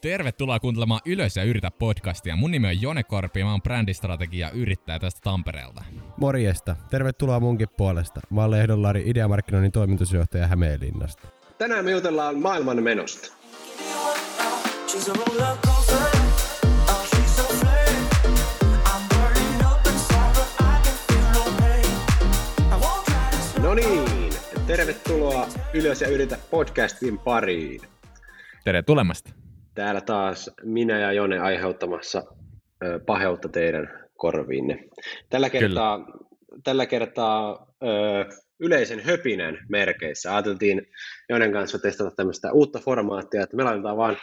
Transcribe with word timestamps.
Tervetuloa 0.00 0.60
kuuntelemaan 0.60 1.00
Ylös 1.06 1.36
ja 1.36 1.44
yritä 1.44 1.70
podcastia. 1.70 2.36
Mun 2.36 2.50
nimi 2.50 2.68
on 2.68 2.82
Jone 2.82 3.02
Korpi 3.02 3.40
ja 3.40 3.44
mä 3.46 3.50
oon 3.50 3.62
brändistrategia 3.62 4.50
yrittäjä 4.50 4.98
tästä 4.98 5.20
Tampereelta. 5.24 5.84
Morjesta. 6.16 6.76
Tervetuloa 6.90 7.40
munkin 7.40 7.68
puolesta. 7.76 8.20
Mä 8.30 8.40
oon 8.40 8.50
Lehdon 8.50 8.82
Lari, 8.82 9.02
ideamarkkinoinnin 9.06 9.72
toimitusjohtaja 9.72 10.46
Hämeenlinnasta. 10.46 11.28
Tänään 11.58 11.84
me 11.84 11.90
jutellaan 11.90 12.38
maailman 12.38 12.82
menosta. 12.82 13.32
No 23.62 23.74
niin, 23.74 24.32
tervetuloa 24.66 25.46
Ylös 25.74 26.00
ja 26.00 26.08
yritä 26.08 26.38
podcastin 26.50 27.18
pariin. 27.18 27.80
Tere 28.64 28.82
tulemasta. 28.82 29.39
Täällä 29.80 30.00
taas 30.00 30.50
minä 30.62 30.98
ja 30.98 31.12
Jone 31.12 31.38
aiheuttamassa 31.38 32.22
paheutta 33.06 33.48
teidän 33.48 34.08
korviinne. 34.16 34.84
Tällä 35.30 35.50
kertaa, 35.50 36.06
tällä 36.64 36.86
kertaa 36.86 37.66
ö, 37.82 37.86
yleisen 38.58 39.00
höpinän 39.00 39.58
merkeissä. 39.68 40.34
Ajateltiin 40.34 40.86
Jonen 41.28 41.52
kanssa 41.52 41.78
testata 41.78 42.10
tämmöistä 42.10 42.52
uutta 42.52 42.78
formaattia, 42.78 43.42
että 43.42 43.56
me 43.56 43.62
laitetaan 43.62 43.96
vaan 43.96 44.16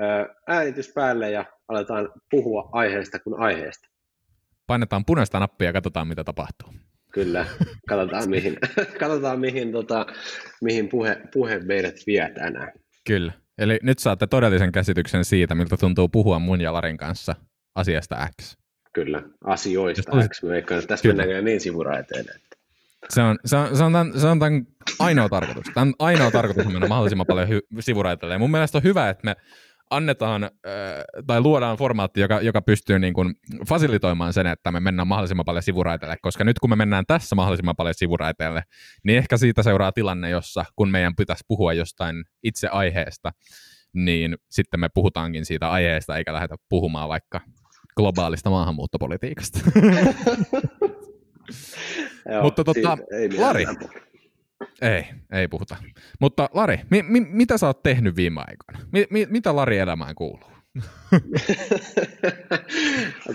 ö, 0.00 0.34
äänitys 0.46 0.92
päälle 0.94 1.30
ja 1.30 1.44
aletaan 1.68 2.12
puhua 2.30 2.68
aiheesta 2.72 3.18
kuin 3.18 3.40
aiheesta. 3.40 3.88
Painetaan 4.66 5.04
punaista 5.04 5.38
nappia 5.38 5.68
ja 5.68 5.72
katsotaan, 5.72 6.08
mitä 6.08 6.24
tapahtuu. 6.24 6.68
Kyllä, 7.12 7.46
katsotaan 7.88 8.30
mihin, 8.34 8.58
katsotaan, 9.00 9.40
mihin, 9.40 9.72
tota, 9.72 10.06
mihin 10.62 10.88
puhe, 10.88 11.20
puhe 11.32 11.58
meidät 11.58 11.96
vie 12.06 12.30
tänään. 12.34 12.72
Kyllä. 13.06 13.39
Eli 13.60 13.78
nyt 13.82 13.98
saatte 13.98 14.26
todellisen 14.26 14.72
käsityksen 14.72 15.24
siitä, 15.24 15.54
miltä 15.54 15.76
tuntuu 15.76 16.08
puhua 16.08 16.38
mun 16.38 16.60
ja 16.60 16.72
Larin 16.72 16.96
kanssa 16.96 17.34
asiasta 17.74 18.28
X. 18.40 18.56
Kyllä, 18.92 19.22
asioista 19.44 20.16
Jos 20.16 20.28
X. 20.28 20.40
Tässä 20.86 21.02
Kyllä. 21.02 21.22
mennään 21.22 21.44
niin 21.44 21.60
sivuraiteille. 21.60 22.30
Että... 22.30 22.56
Se 23.08 23.22
on, 23.22 23.38
se, 23.44 23.56
on, 23.56 23.76
se, 23.76 23.84
on 23.84 23.92
tämän, 23.92 24.20
se 24.20 24.26
on 24.26 24.38
tämän 24.38 24.66
ainoa 24.98 25.28
tarkoitus. 25.28 25.64
Tämän 25.74 25.94
ainoa 25.98 26.30
tarkoitus 26.30 26.66
on 26.66 26.72
mennä 26.72 26.88
mahdollisimman 26.88 27.26
paljon 27.26 27.48
hy- 27.48 27.80
sivuraiteille. 27.80 28.34
Ja 28.34 28.38
mun 28.38 28.50
mielestä 28.50 28.78
on 28.78 28.84
hyvä, 28.84 29.08
että 29.08 29.24
me 29.24 29.36
annetaan 29.90 30.44
äh, 30.44 30.50
tai 31.26 31.40
luodaan 31.40 31.76
formaatti, 31.76 32.20
joka, 32.20 32.40
joka 32.40 32.62
pystyy 32.62 32.98
niin 32.98 33.14
kuin 33.14 33.34
fasilitoimaan 33.68 34.32
sen, 34.32 34.46
että 34.46 34.72
me 34.72 34.80
mennään 34.80 35.08
mahdollisimman 35.08 35.44
paljon 35.44 35.62
sivuraiteille, 35.62 36.16
koska 36.22 36.44
nyt 36.44 36.58
kun 36.58 36.70
me 36.70 36.76
mennään 36.76 37.04
tässä 37.06 37.34
mahdollisimman 37.34 37.76
paljon 37.76 37.94
sivuraiteille, 37.94 38.62
niin 39.04 39.18
ehkä 39.18 39.36
siitä 39.36 39.62
seuraa 39.62 39.92
tilanne, 39.92 40.30
jossa 40.30 40.64
kun 40.76 40.90
meidän 40.90 41.16
pitäisi 41.16 41.44
puhua 41.48 41.72
jostain 41.72 42.24
itse 42.42 42.68
aiheesta, 42.68 43.32
niin 43.92 44.36
sitten 44.50 44.80
me 44.80 44.88
puhutaankin 44.94 45.44
siitä 45.44 45.70
aiheesta, 45.70 46.16
eikä 46.16 46.32
lähdetä 46.32 46.56
puhumaan 46.68 47.08
vaikka 47.08 47.40
globaalista 47.96 48.50
maahanmuuttopolitiikasta. 48.50 49.60
Joo, 52.30 52.42
Mutta 52.42 52.64
tota, 52.64 52.98
ei 53.12 53.38
Lari, 53.38 53.64
ei, 54.82 55.04
ei 55.32 55.48
puhuta. 55.48 55.76
Mutta 56.20 56.48
Lari, 56.54 56.80
mi- 56.90 57.02
mi- 57.02 57.26
mitä 57.30 57.58
sä 57.58 57.66
oot 57.66 57.82
tehnyt 57.82 58.16
viime 58.16 58.40
aikoina? 58.46 58.88
Mi- 58.92 59.06
mi- 59.10 59.26
mitä 59.30 59.56
Lari 59.56 59.78
elämään 59.78 60.14
kuuluu? 60.14 60.50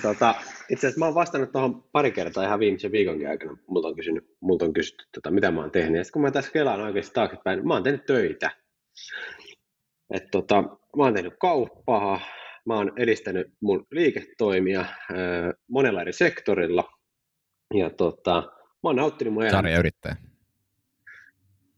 tota, 0.01 0.35
itse 0.69 0.87
asiassa 0.87 0.99
mä 0.99 1.05
oon 1.05 1.15
vastannut 1.15 1.51
tuohon 1.51 1.83
pari 1.91 2.11
kertaa 2.11 2.43
ihan 2.43 2.59
viimeisen 2.59 2.91
viikonkin 2.91 3.29
aikana. 3.29 3.57
Multa 3.67 3.87
on, 3.87 3.95
kysynyt, 3.95 4.25
multa 4.41 4.65
on 4.65 4.73
kysytty, 4.73 5.05
tota, 5.13 5.31
mitä 5.31 5.51
mä 5.51 5.61
oon 5.61 5.71
tehnyt. 5.71 5.97
Ja 5.97 6.03
sitten 6.03 6.13
kun 6.13 6.21
mä 6.21 6.31
tässä 6.31 6.51
kelaan 6.51 6.81
oikeasti 6.81 7.13
taaksepäin, 7.13 7.67
mä 7.67 7.73
oon 7.73 7.83
tehnyt 7.83 8.05
töitä. 8.05 8.51
Et, 10.13 10.23
tota, 10.31 10.61
mä 10.97 11.03
oon 11.03 11.13
tehnyt 11.13 11.33
kauppaa, 11.39 12.19
mä 12.65 12.75
oon 12.75 12.91
edistänyt 12.97 13.47
mun 13.61 13.85
liiketoimia 13.91 14.79
äh, 14.81 14.87
monella 15.69 16.01
eri 16.01 16.13
sektorilla. 16.13 16.89
Ja 17.73 17.89
tota, 17.89 18.41
mä 18.55 18.89
oon 18.89 18.95
nauttinut 18.95 19.33
mun 19.33 19.43
elämästä. 19.43 19.57
Sarja 19.57 19.79
yrittäjä. 19.79 20.15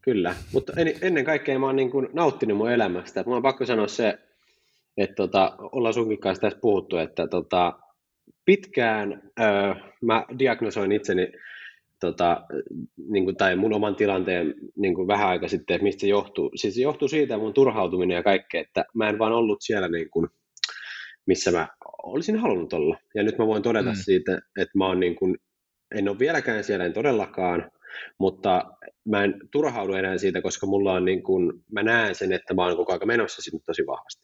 Kyllä, 0.08 0.34
mutta 0.52 0.72
en, 0.76 0.94
ennen 1.02 1.24
kaikkea 1.24 1.58
mä 1.58 1.66
oon 1.66 1.76
niin 1.76 1.90
kuin 1.90 2.08
nauttinut 2.12 2.58
mun 2.58 2.70
elämästä. 2.70 3.24
Mä 3.26 3.32
oon 3.32 3.42
pakko 3.42 3.66
sanoa 3.66 3.88
se, 3.88 4.18
että 4.96 5.14
tota, 5.14 5.56
ollaan 5.58 5.94
sunkin 5.94 6.18
kanssa 6.18 6.40
tässä 6.40 6.58
puhuttu, 6.60 6.96
että 6.96 7.26
tota, 7.26 7.72
pitkään 8.44 9.22
öö, 9.40 9.74
mä 10.02 10.24
diagnosoin 10.38 10.92
itseni 10.92 11.32
tota, 12.00 12.46
niin 13.10 13.24
kuin, 13.24 13.36
tai 13.36 13.56
mun 13.56 13.74
oman 13.74 13.96
tilanteen 13.96 14.54
niin 14.76 14.94
kuin 14.94 15.08
vähän 15.08 15.28
aika 15.28 15.48
sitten, 15.48 15.74
että 15.74 15.84
mistä 15.84 16.00
se 16.00 16.06
johtuu. 16.06 16.50
Siis 16.54 16.74
se 16.74 16.82
johtuu 16.82 17.08
siitä 17.08 17.38
mun 17.38 17.54
turhautuminen 17.54 18.14
ja 18.14 18.22
kaikkea, 18.22 18.60
että 18.60 18.84
mä 18.94 19.08
en 19.08 19.18
vaan 19.18 19.32
ollut 19.32 19.58
siellä 19.60 19.88
niin 19.88 20.10
kuin, 20.10 20.28
missä 21.26 21.50
mä 21.50 21.68
olisin 22.02 22.38
halunnut 22.38 22.72
olla. 22.72 22.98
Ja 23.14 23.22
nyt 23.22 23.38
mä 23.38 23.46
voin 23.46 23.62
todeta 23.62 23.90
mm. 23.90 23.96
siitä, 23.96 24.32
että 24.32 24.78
mä 24.78 24.86
oon 24.86 25.00
niin 25.00 25.16
kuin, 25.16 25.36
en 25.94 26.08
ole 26.08 26.18
vieläkään 26.18 26.64
siellä, 26.64 26.84
en 26.84 26.92
todellakaan, 26.92 27.70
mutta 28.18 28.64
mä 29.04 29.24
en 29.24 29.34
turhaudu 29.50 29.92
enää 29.92 30.18
siitä, 30.18 30.42
koska 30.42 30.66
mulla 30.66 30.92
on 30.92 31.04
niin 31.04 31.22
kuin, 31.22 31.52
mä 31.72 31.82
näen 31.82 32.14
sen, 32.14 32.32
että 32.32 32.54
mä 32.54 32.66
oon 32.66 32.76
koko 32.76 32.92
ajan 32.92 33.06
menossa 33.06 33.42
sinne 33.42 33.60
tosi 33.66 33.86
vahvasti. 33.86 34.22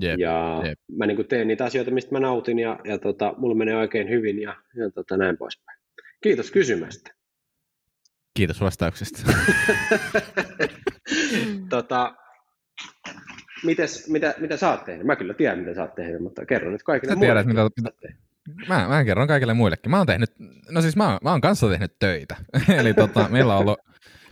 Jep, 0.00 0.18
ja 0.18 0.62
jep. 0.64 0.78
mä 0.98 1.06
niin 1.06 1.16
kuin 1.16 1.28
teen 1.28 1.48
niitä 1.48 1.64
asioita, 1.64 1.90
mistä 1.90 2.12
mä 2.12 2.20
nautin 2.20 2.58
ja, 2.58 2.78
ja 2.84 2.98
tota, 2.98 3.34
mulla 3.38 3.54
menee 3.54 3.76
oikein 3.76 4.08
hyvin 4.08 4.42
ja, 4.42 4.56
ja 4.76 4.90
tota, 4.90 5.16
näin 5.16 5.36
poispäin. 5.36 5.78
Kiitos 6.22 6.50
kysymästä. 6.50 7.14
Kiitos 8.36 8.60
vastauksesta. 8.60 9.22
tota, 11.70 12.14
mites, 13.64 14.10
mitä, 14.10 14.34
mitä 14.38 14.56
sä 14.56 14.70
oot 14.70 14.84
tehnyt? 14.84 15.06
Mä 15.06 15.16
kyllä 15.16 15.34
tiedän, 15.34 15.58
mitä 15.58 15.74
sä 15.74 15.82
oot 15.82 15.94
tehnyt, 15.94 16.22
mutta 16.22 16.46
kerro 16.46 16.70
nyt 16.70 16.82
kaikille 16.82 17.14
Sä 17.14 17.20
tiedät, 17.20 17.46
muille, 17.46 17.70
mitä- 17.76 18.25
Mä, 18.68 18.88
mä 18.88 19.04
kerron 19.04 19.28
kaikille 19.28 19.54
muillekin. 19.54 19.90
Mä 19.90 19.98
oon 19.98 20.06
tehnyt, 20.06 20.30
no 20.70 20.82
siis 20.82 20.96
mä, 20.96 21.18
mä 21.22 21.30
oon 21.30 21.40
kanssa 21.40 21.68
tehnyt 21.68 21.98
töitä. 21.98 22.36
Eli 22.78 22.94
tota, 22.94 23.28
meillä 23.28 23.54
on 23.54 23.60
ollut, 23.60 23.78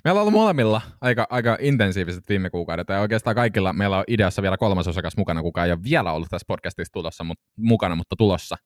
meillä 0.04 0.18
on 0.18 0.20
ollut 0.20 0.32
molemmilla 0.32 0.80
aika, 1.00 1.26
aika 1.30 1.56
intensiiviset 1.60 2.28
viime 2.28 2.50
kuukaudet. 2.50 2.88
Ja 2.88 3.00
oikeastaan 3.00 3.36
kaikilla 3.36 3.72
meillä 3.72 3.98
on 3.98 4.04
ideassa 4.08 4.42
vielä 4.42 4.56
kolmas 4.56 4.88
osakas 4.88 5.16
mukana, 5.16 5.42
kuka 5.42 5.64
ei 5.64 5.72
ole 5.72 5.82
vielä 5.84 6.12
ollut 6.12 6.28
tässä 6.30 6.44
podcastissa 6.48 6.92
tulossa, 6.92 7.24
mut, 7.24 7.38
mukana, 7.56 7.94
mutta 7.94 8.16
tulossa, 8.16 8.56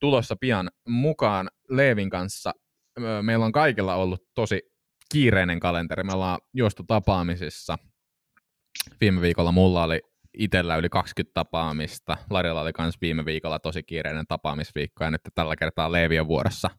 tulossa 0.00 0.36
pian 0.40 0.70
mukaan 0.88 1.50
Leevin 1.70 2.10
kanssa. 2.10 2.52
Meillä 3.22 3.44
on 3.44 3.52
kaikilla 3.52 3.94
ollut 3.94 4.22
tosi 4.34 4.62
kiireinen 5.12 5.60
kalenteri. 5.60 6.04
Me 6.04 6.12
ollaan 6.12 6.38
juostu 6.54 6.82
tapaamisissa. 6.86 7.78
Viime 9.00 9.20
viikolla 9.20 9.52
mulla 9.52 9.84
oli 9.84 10.00
itsellä 10.38 10.76
yli 10.76 10.88
20 10.88 11.34
tapaamista. 11.34 12.16
Larilla 12.30 12.60
oli 12.60 12.70
myös 12.78 12.94
viime 13.00 13.24
viikolla 13.24 13.58
tosi 13.58 13.82
kiireinen 13.82 14.26
tapaamisviikko 14.26 15.04
ja 15.04 15.10
nyt 15.10 15.20
tällä 15.34 15.56
kertaa 15.56 15.92
Leevi 15.92 16.20
on 16.20 16.28
vuorossa 16.28 16.70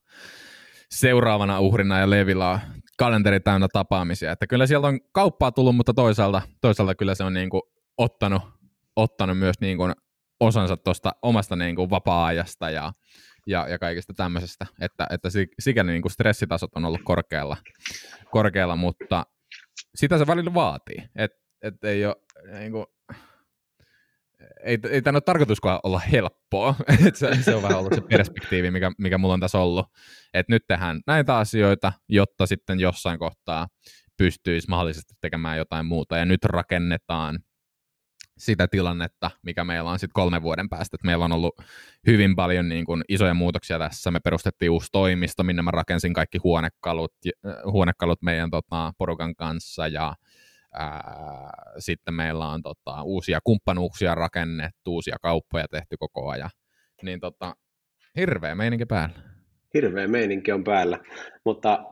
seuraavana 0.92 1.60
uhrina 1.60 2.00
ja 2.00 2.10
Leevillä 2.10 2.50
on 2.50 2.60
kalenteri 2.98 3.40
täynnä 3.40 3.68
tapaamisia. 3.74 4.32
Että 4.32 4.48
kyllä 4.48 4.68
sieltä 4.68 4.88
on 4.88 5.00
kauppaa 5.12 5.52
tullut, 5.52 5.76
mutta 5.76 5.94
toisaalta, 5.94 6.42
toisaalta 6.62 6.96
kyllä 6.96 7.16
se 7.16 7.24
on 7.24 7.34
niin 7.34 7.50
kuin 7.50 7.62
ottanut, 7.98 8.42
ottanut 8.96 9.38
myös 9.38 9.56
niin 9.62 9.78
kuin 9.78 9.94
osansa 10.40 10.78
tuosta 10.78 11.12
omasta 11.22 11.56
niin 11.56 11.76
kuin 11.76 11.90
vapaa-ajasta 11.90 12.70
ja, 12.70 12.94
ja, 13.48 13.68
ja 13.70 13.80
kaikesta 13.80 14.14
tämmöisestä, 14.14 14.66
että, 14.82 15.08
että 15.10 15.30
si- 15.30 15.50
sikäli 15.60 15.92
niin 15.92 16.02
kuin 16.02 16.12
stressitasot 16.12 16.76
on 16.76 16.86
ollut 16.86 17.02
korkealla, 17.04 17.58
korkealla, 18.32 18.76
mutta 18.76 19.26
sitä 19.96 20.18
se 20.18 20.28
välillä 20.28 20.54
vaatii, 20.54 21.04
että 21.16 21.38
et 21.62 21.84
ei 21.84 22.06
ole 22.06 22.16
niin 22.60 22.72
kuin, 22.72 22.86
ei, 24.64 24.78
ei 24.90 25.02
tämä 25.02 25.16
ole 25.16 25.22
tarkoituskaan 25.22 25.80
olla 25.84 26.00
helppoa, 26.00 26.76
Et 27.08 27.16
se, 27.16 27.44
se 27.44 27.56
on 27.56 27.64
vähän 27.64 27.80
ollut 27.80 27.94
se 27.94 28.02
perspektiivi, 28.02 28.72
mikä, 28.72 28.92
mikä 28.98 29.18
mulla 29.18 29.34
on 29.34 29.40
tässä 29.40 29.60
ollut, 29.60 29.88
että 30.34 30.54
nyt 30.54 30.64
tehdään 30.68 31.02
näitä 31.08 31.38
asioita, 31.38 31.94
jotta 32.10 32.46
sitten 32.46 32.80
jossain 32.80 33.20
kohtaa 33.20 33.68
pystyisi 34.18 34.70
mahdollisesti 34.70 35.14
tekemään 35.22 35.58
jotain 35.58 35.86
muuta, 35.86 36.18
ja 36.18 36.26
nyt 36.26 36.46
rakennetaan 36.46 37.40
sitä 38.38 38.68
tilannetta, 38.68 39.32
mikä 39.42 39.64
meillä 39.64 39.90
on 39.90 40.00
sitten 40.00 40.14
kolmen 40.14 40.42
vuoden 40.42 40.70
päästä. 40.70 40.96
Et 40.96 41.04
meillä 41.04 41.26
on 41.26 41.32
ollut 41.32 41.56
hyvin 42.08 42.36
paljon 42.36 42.70
niin 42.70 42.86
kun, 42.86 43.04
isoja 43.10 43.34
muutoksia 43.34 43.80
tässä. 43.80 44.12
Me 44.12 44.20
perustettiin 44.20 44.72
uusi 44.72 44.88
toimisto, 44.92 45.44
minne 45.44 45.62
mä 45.62 45.72
rakensin 45.72 46.14
kaikki 46.14 46.38
huonekalut, 46.44 47.14
huonekalut 47.72 48.22
meidän 48.22 48.50
tota, 48.50 48.94
porukan 48.98 49.36
kanssa, 49.36 49.88
ja 49.88 50.16
ää, 50.78 51.54
sitten 51.80 52.14
meillä 52.14 52.48
on 52.48 52.62
tota, 52.62 53.04
uusia 53.04 53.40
kumppanuuksia 53.44 54.16
rakennettu, 54.16 54.94
uusia 54.94 55.16
kauppoja 55.22 55.68
tehty 55.72 55.96
koko 56.00 56.30
ajan. 56.30 56.50
Niin 57.04 57.20
tota, 57.20 57.56
hirveä 58.18 58.56
meininki 58.56 58.86
päällä. 58.86 59.16
Hirveä 59.74 60.08
meininki 60.08 60.52
on 60.52 60.64
päällä, 60.64 61.00
mutta 61.46 61.84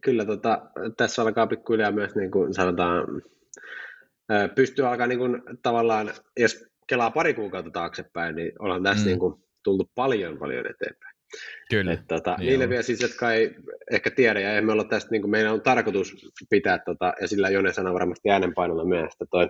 kyllä 0.00 0.24
tota, 0.24 0.70
tässä 0.96 1.22
alkaa 1.22 1.46
pikkuhiljaa 1.46 1.92
myös 1.92 2.14
niin 2.14 2.30
kuin 2.30 2.54
sanotaan, 2.54 3.06
pystyy 4.54 4.86
alkaa 4.86 5.06
niin 5.06 5.18
kuin, 5.18 5.42
tavallaan, 5.62 6.10
jos 6.36 6.64
kelaa 6.86 7.10
pari 7.10 7.34
kuukautta 7.34 7.70
taaksepäin, 7.70 8.36
niin 8.36 8.52
ollaan 8.58 8.82
tässä 8.82 9.04
mm. 9.04 9.06
niin 9.06 9.18
kuin, 9.18 9.34
tultu 9.62 9.90
paljon 9.94 10.38
paljon 10.38 10.66
eteenpäin. 10.66 11.17
Kyllä. 11.70 11.92
Et, 11.92 12.00
tota, 12.08 12.34
Niin 12.38 12.46
niille 12.46 12.64
on. 12.64 12.70
vielä 12.70 12.82
siis, 12.82 13.00
jotka 13.02 13.32
ei 13.32 13.54
ehkä 13.90 14.10
tiedä, 14.10 14.40
ja 14.40 14.52
emme 14.58 14.72
olla 14.72 14.84
tästä, 14.84 15.10
niin 15.10 15.22
kuin 15.22 15.30
meidän 15.30 15.52
on 15.52 15.60
tarkoitus 15.62 16.16
pitää, 16.50 16.78
tota, 16.78 17.12
ja 17.20 17.28
sillä 17.28 17.48
Jone 17.48 17.72
sanoi 17.72 17.94
varmasti 17.94 18.30
äänenpainolla 18.30 18.84
myös, 18.84 19.12
että 19.12 19.24
toi 19.30 19.48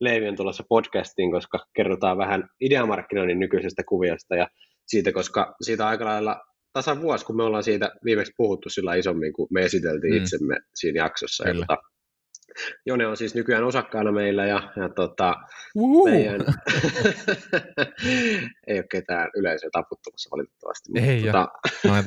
Leivi 0.00 0.28
on 0.28 0.36
tulossa 0.36 0.64
podcastiin, 0.68 1.30
koska 1.32 1.58
kerrotaan 1.76 2.18
vähän 2.18 2.48
ideamarkkinoinnin 2.60 3.38
nykyisestä 3.40 3.82
kuviosta, 3.88 4.36
ja 4.36 4.48
siitä, 4.86 5.12
koska 5.12 5.54
siitä 5.62 5.86
aika 5.88 6.04
lailla 6.04 6.40
tasan 6.72 7.02
vuosi, 7.02 7.24
kun 7.24 7.36
me 7.36 7.42
ollaan 7.42 7.62
siitä 7.62 7.90
viimeksi 8.04 8.32
puhuttu 8.36 8.70
sillä 8.70 8.94
isommin, 8.94 9.32
kun 9.32 9.48
me 9.50 9.60
esiteltiin 9.62 10.12
Mm. 10.12 10.18
mm. 10.18 10.22
itsemme 10.24 10.56
siinä 10.74 11.02
jaksossa. 11.04 11.48
Ja, 11.48 11.52
Kyllä. 11.52 11.66
tota, 11.68 11.82
Jone 12.86 13.06
on 13.06 13.16
siis 13.16 13.34
nykyään 13.34 13.64
osakkaana 13.64 14.12
meillä, 14.12 14.46
ja, 14.46 14.72
ja 14.76 14.88
tota, 14.88 15.34
Uhu. 15.74 16.08
meidän... 16.08 16.40
ei 18.66 18.78
ole 18.78 18.86
ketään 18.90 19.30
yleisöä 19.36 19.70
taputtamassa 19.72 20.30
valitettavasti. 20.32 20.92
mutta 20.92 21.06
Ei 21.06 21.22
tota, 21.22 21.48
Mä 21.88 21.98
en 21.98 22.04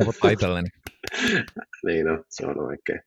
niin 1.86 2.06
no, 2.06 2.24
se 2.30 2.46
on 2.46 2.62
oikein. 2.62 3.02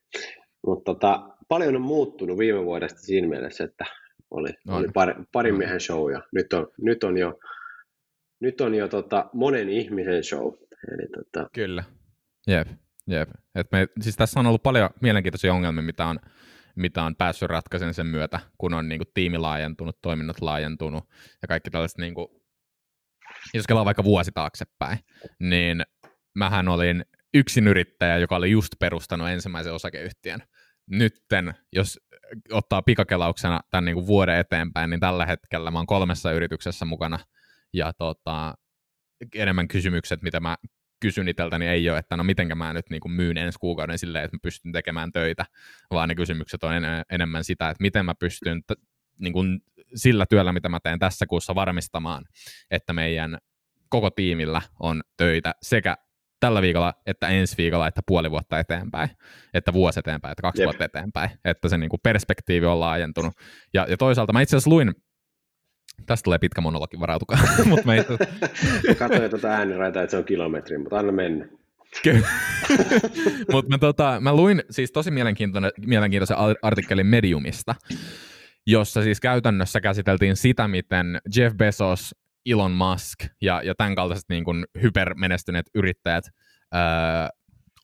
Mutta 0.65 0.93
tota, 0.93 1.29
paljon 1.47 1.75
on 1.75 1.81
muuttunut 1.81 2.37
viime 2.37 2.65
vuodesta 2.65 2.99
siinä 2.99 3.27
mielessä, 3.27 3.63
että 3.63 3.85
oli, 4.31 4.49
On. 4.67 4.75
oli 4.75 4.87
pari, 4.93 5.13
parin 5.31 5.53
On. 5.53 5.57
miehen 5.57 5.79
show 5.79 6.11
ja 6.11 6.21
nyt 6.35 6.53
on, 6.53 6.67
nyt 6.81 7.03
on 7.03 7.17
jo, 7.17 7.39
nyt 8.39 8.61
on 8.61 8.75
jo 8.75 8.87
tota, 8.87 9.29
monen 9.33 9.69
ihmisen 9.69 10.23
show. 10.23 10.53
Eli 10.91 11.07
tota, 11.15 11.49
Kyllä. 11.53 11.83
Jep, 12.47 12.67
jep. 13.07 13.29
Et 13.55 13.67
me, 13.71 13.87
siis 14.01 14.15
tässä 14.15 14.39
on 14.39 14.47
ollut 14.47 14.63
paljon 14.63 14.89
mielenkiintoisia 15.01 15.53
ongelmia, 15.53 15.83
mitä 15.83 16.05
on, 16.05 16.19
mitä 16.77 17.03
on 17.03 17.15
päässyt 17.15 17.49
ratkaisemaan 17.49 17.93
sen 17.93 18.07
myötä, 18.07 18.39
kun 18.57 18.73
on 18.73 18.89
niin 18.89 18.99
kuin, 18.99 19.07
tiimi 19.13 19.37
laajentunut, 19.37 20.01
toiminnot 20.01 20.41
laajentunut 20.41 21.03
ja 21.41 21.47
kaikki 21.47 21.69
tällaiset, 21.69 21.97
niin 21.97 22.13
kuin, 22.13 22.27
jos 23.53 23.67
kelaa 23.67 23.85
vaikka 23.85 24.03
vuosi 24.03 24.31
taaksepäin, 24.31 24.99
niin 25.39 25.83
mähän 26.35 26.67
olin 26.67 27.05
yksin 27.33 27.67
yrittäjä, 27.67 28.17
joka 28.17 28.35
oli 28.35 28.51
just 28.51 28.73
perustanut 28.79 29.29
ensimmäisen 29.29 29.73
osakeyhtiön. 29.73 30.39
Nytten, 30.89 31.53
jos 31.73 31.99
ottaa 32.51 32.81
pikakelauksena 32.81 33.59
tämän 33.71 33.85
niin 33.85 33.95
kuin 33.95 34.07
vuoden 34.07 34.39
eteenpäin, 34.39 34.89
niin 34.89 34.99
tällä 34.99 35.25
hetkellä 35.25 35.71
mä 35.71 35.79
oon 35.79 35.87
kolmessa 35.87 36.31
yrityksessä 36.31 36.85
mukana 36.85 37.19
ja 37.73 37.93
tota, 37.93 38.53
enemmän 39.35 39.67
kysymykset, 39.67 40.21
mitä 40.21 40.39
mä 40.39 40.57
kysyn 40.99 41.27
itseltäni 41.27 41.67
ei 41.67 41.89
ole, 41.89 41.97
että 41.97 42.17
no 42.17 42.23
mitenkä 42.23 42.55
mä 42.55 42.73
nyt 42.73 42.89
niin 42.89 43.01
kuin 43.01 43.11
myyn 43.11 43.37
ensi 43.37 43.59
kuukauden 43.59 43.97
silleen, 43.97 44.25
että 44.25 44.35
mä 44.35 44.39
pystyn 44.43 44.71
tekemään 44.71 45.11
töitä, 45.11 45.45
vaan 45.91 46.09
ne 46.09 46.15
kysymykset 46.15 46.63
on 46.63 46.73
en- 46.73 47.03
enemmän 47.11 47.43
sitä, 47.43 47.69
että 47.69 47.81
miten 47.81 48.05
mä 48.05 48.15
pystyn 48.15 48.63
t- 48.63 48.81
niin 49.19 49.33
kuin 49.33 49.59
sillä 49.95 50.25
työllä, 50.25 50.53
mitä 50.53 50.69
mä 50.69 50.79
teen 50.79 50.99
tässä 50.99 51.25
kuussa 51.25 51.55
varmistamaan, 51.55 52.25
että 52.71 52.93
meidän 52.93 53.37
koko 53.89 54.09
tiimillä 54.09 54.61
on 54.79 55.01
töitä 55.17 55.55
sekä 55.61 55.97
tällä 56.39 56.61
viikolla, 56.61 56.93
että 57.05 57.27
ensi 57.27 57.57
viikolla, 57.57 57.87
että 57.87 58.01
puoli 58.07 58.31
vuotta 58.31 58.59
eteenpäin, 58.59 59.09
että 59.53 59.73
vuosi 59.73 59.99
eteenpäin, 59.99 60.31
että 60.31 60.41
kaksi 60.41 60.61
Jep. 60.61 60.65
vuotta 60.65 60.85
eteenpäin, 60.85 61.29
että 61.45 61.69
se 61.69 61.77
niin 61.77 61.89
kuin 61.89 61.99
perspektiivi 62.03 62.65
on 62.65 62.79
laajentunut. 62.79 63.33
Ja, 63.73 63.85
ja 63.89 63.97
toisaalta 63.97 64.33
mä 64.33 64.41
itse 64.41 64.55
asiassa 64.55 64.69
luin, 64.69 64.93
tästä 66.05 66.23
tulee 66.23 66.39
pitkä 66.39 66.61
monologi, 66.61 66.99
varautukaa, 66.99 67.39
mutta 67.65 67.85
mä 67.85 67.95
itse 67.95 68.17
katsoin 68.99 69.29
tuota 69.29 69.47
ääniraitaa, 69.47 70.03
että 70.03 70.11
se 70.11 70.17
on 70.17 70.23
kilometri, 70.23 70.77
mutta 70.77 70.99
anna 70.99 71.11
mennä. 71.11 71.47
Mutta 73.51 73.69
mä, 73.69 73.77
tota, 73.77 74.17
mä 74.21 74.35
luin 74.35 74.63
siis 74.69 74.91
tosi 74.91 75.11
mielenkiintoinen, 75.11 75.71
mielenkiintoisen 75.85 76.37
ar- 76.37 76.55
artikkelin 76.61 77.05
Mediumista, 77.05 77.75
jossa 78.67 79.03
siis 79.03 79.19
käytännössä 79.19 79.81
käsiteltiin 79.81 80.35
sitä, 80.35 80.67
miten 80.67 81.21
Jeff 81.35 81.55
Bezos, 81.55 82.15
Elon 82.45 82.71
Musk 82.71 83.23
ja, 83.41 83.61
ja 83.61 83.75
tämän 83.77 83.95
kaltaiset 83.95 84.25
niin 84.29 84.43
kuin 84.43 84.65
hypermenestyneet 84.81 85.65
yrittäjät 85.75 86.23
ää, 86.71 87.29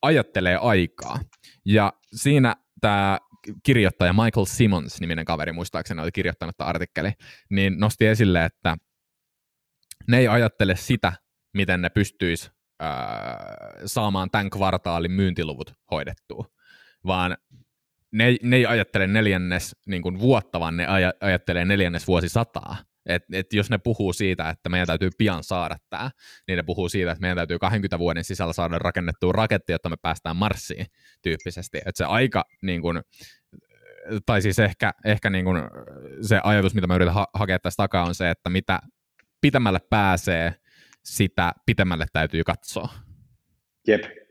ajattelee 0.02 0.58
aikaa. 0.62 1.20
Ja 1.66 1.94
siinä 2.14 2.56
tämä 2.82 3.20
kirjoittaja 3.64 4.14
Michael 4.14 4.46
Simmons, 4.46 5.02
niminen 5.02 5.26
kaveri, 5.26 5.52
muistaakseni 5.52 6.02
oli 6.02 6.12
kirjoittanut 6.12 6.58
tämä 6.58 6.68
artikkeli, 6.68 7.12
niin 7.50 7.80
nosti 7.80 8.08
esille, 8.08 8.46
että 8.46 8.78
ne 10.08 10.18
ei 10.18 10.28
ajattele 10.28 10.76
sitä, 10.76 11.14
miten 11.54 11.82
ne 11.82 11.90
pystyis 11.90 12.52
ää, 12.80 13.38
saamaan 13.86 14.32
tämän 14.32 14.50
kvartaalin 14.50 15.12
myyntiluvut 15.12 15.74
hoidettua, 15.92 16.46
vaan 17.06 17.38
ne, 18.12 18.36
ne 18.42 18.56
ei 18.56 18.66
ajattele 18.66 19.08
neljännes 19.08 19.76
niin 19.86 20.02
kuin 20.02 20.20
vuotta, 20.20 20.60
vaan 20.60 20.78
ne 20.78 20.88
aja, 20.88 21.14
ajattelee 21.22 21.66
neljännes 21.66 22.08
vuosisataa. 22.08 22.78
Et, 23.06 23.24
et 23.34 23.54
jos 23.54 23.70
ne 23.70 23.78
puhuu 23.78 24.14
siitä, 24.14 24.50
että 24.50 24.70
meidän 24.70 24.88
täytyy 24.88 25.10
pian 25.18 25.44
saada 25.44 25.78
tämä, 25.90 26.12
niin 26.48 26.58
ne 26.58 26.64
puhuu 26.64 26.90
siitä, 26.90 27.12
että 27.12 27.22
meidän 27.22 27.38
täytyy 27.38 27.60
20 27.60 28.00
vuoden 28.00 28.24
sisällä 28.24 28.54
saada 28.54 28.80
rakennettua 28.80 29.32
raketti, 29.32 29.72
jotta 29.72 29.90
me 29.90 29.96
päästään 30.02 30.36
Marsiin 30.36 30.86
tyyppisesti. 31.22 31.82
Et 31.86 31.96
se 31.96 32.06
aika, 32.06 32.46
niin 32.62 32.82
kuin, 32.82 33.02
tai 34.26 34.42
siis 34.42 34.60
ehkä, 34.60 34.94
ehkä 35.06 35.30
niin 35.30 35.46
kuin 35.46 35.58
se 36.22 36.40
ajatus, 36.44 36.76
mitä 36.76 36.88
mä 36.88 36.96
yritän 36.96 37.14
ha- 37.14 37.32
hakea 37.34 37.60
tästä 37.60 37.84
takaa, 37.84 38.06
on 38.06 38.16
se, 38.16 38.30
että 38.30 38.50
mitä 38.50 38.80
pitämälle 39.42 39.80
pääsee, 39.90 40.56
sitä 41.04 41.54
pitemmälle 41.66 42.06
täytyy 42.14 42.44
katsoa. 42.44 42.90
Jep. 43.88 44.23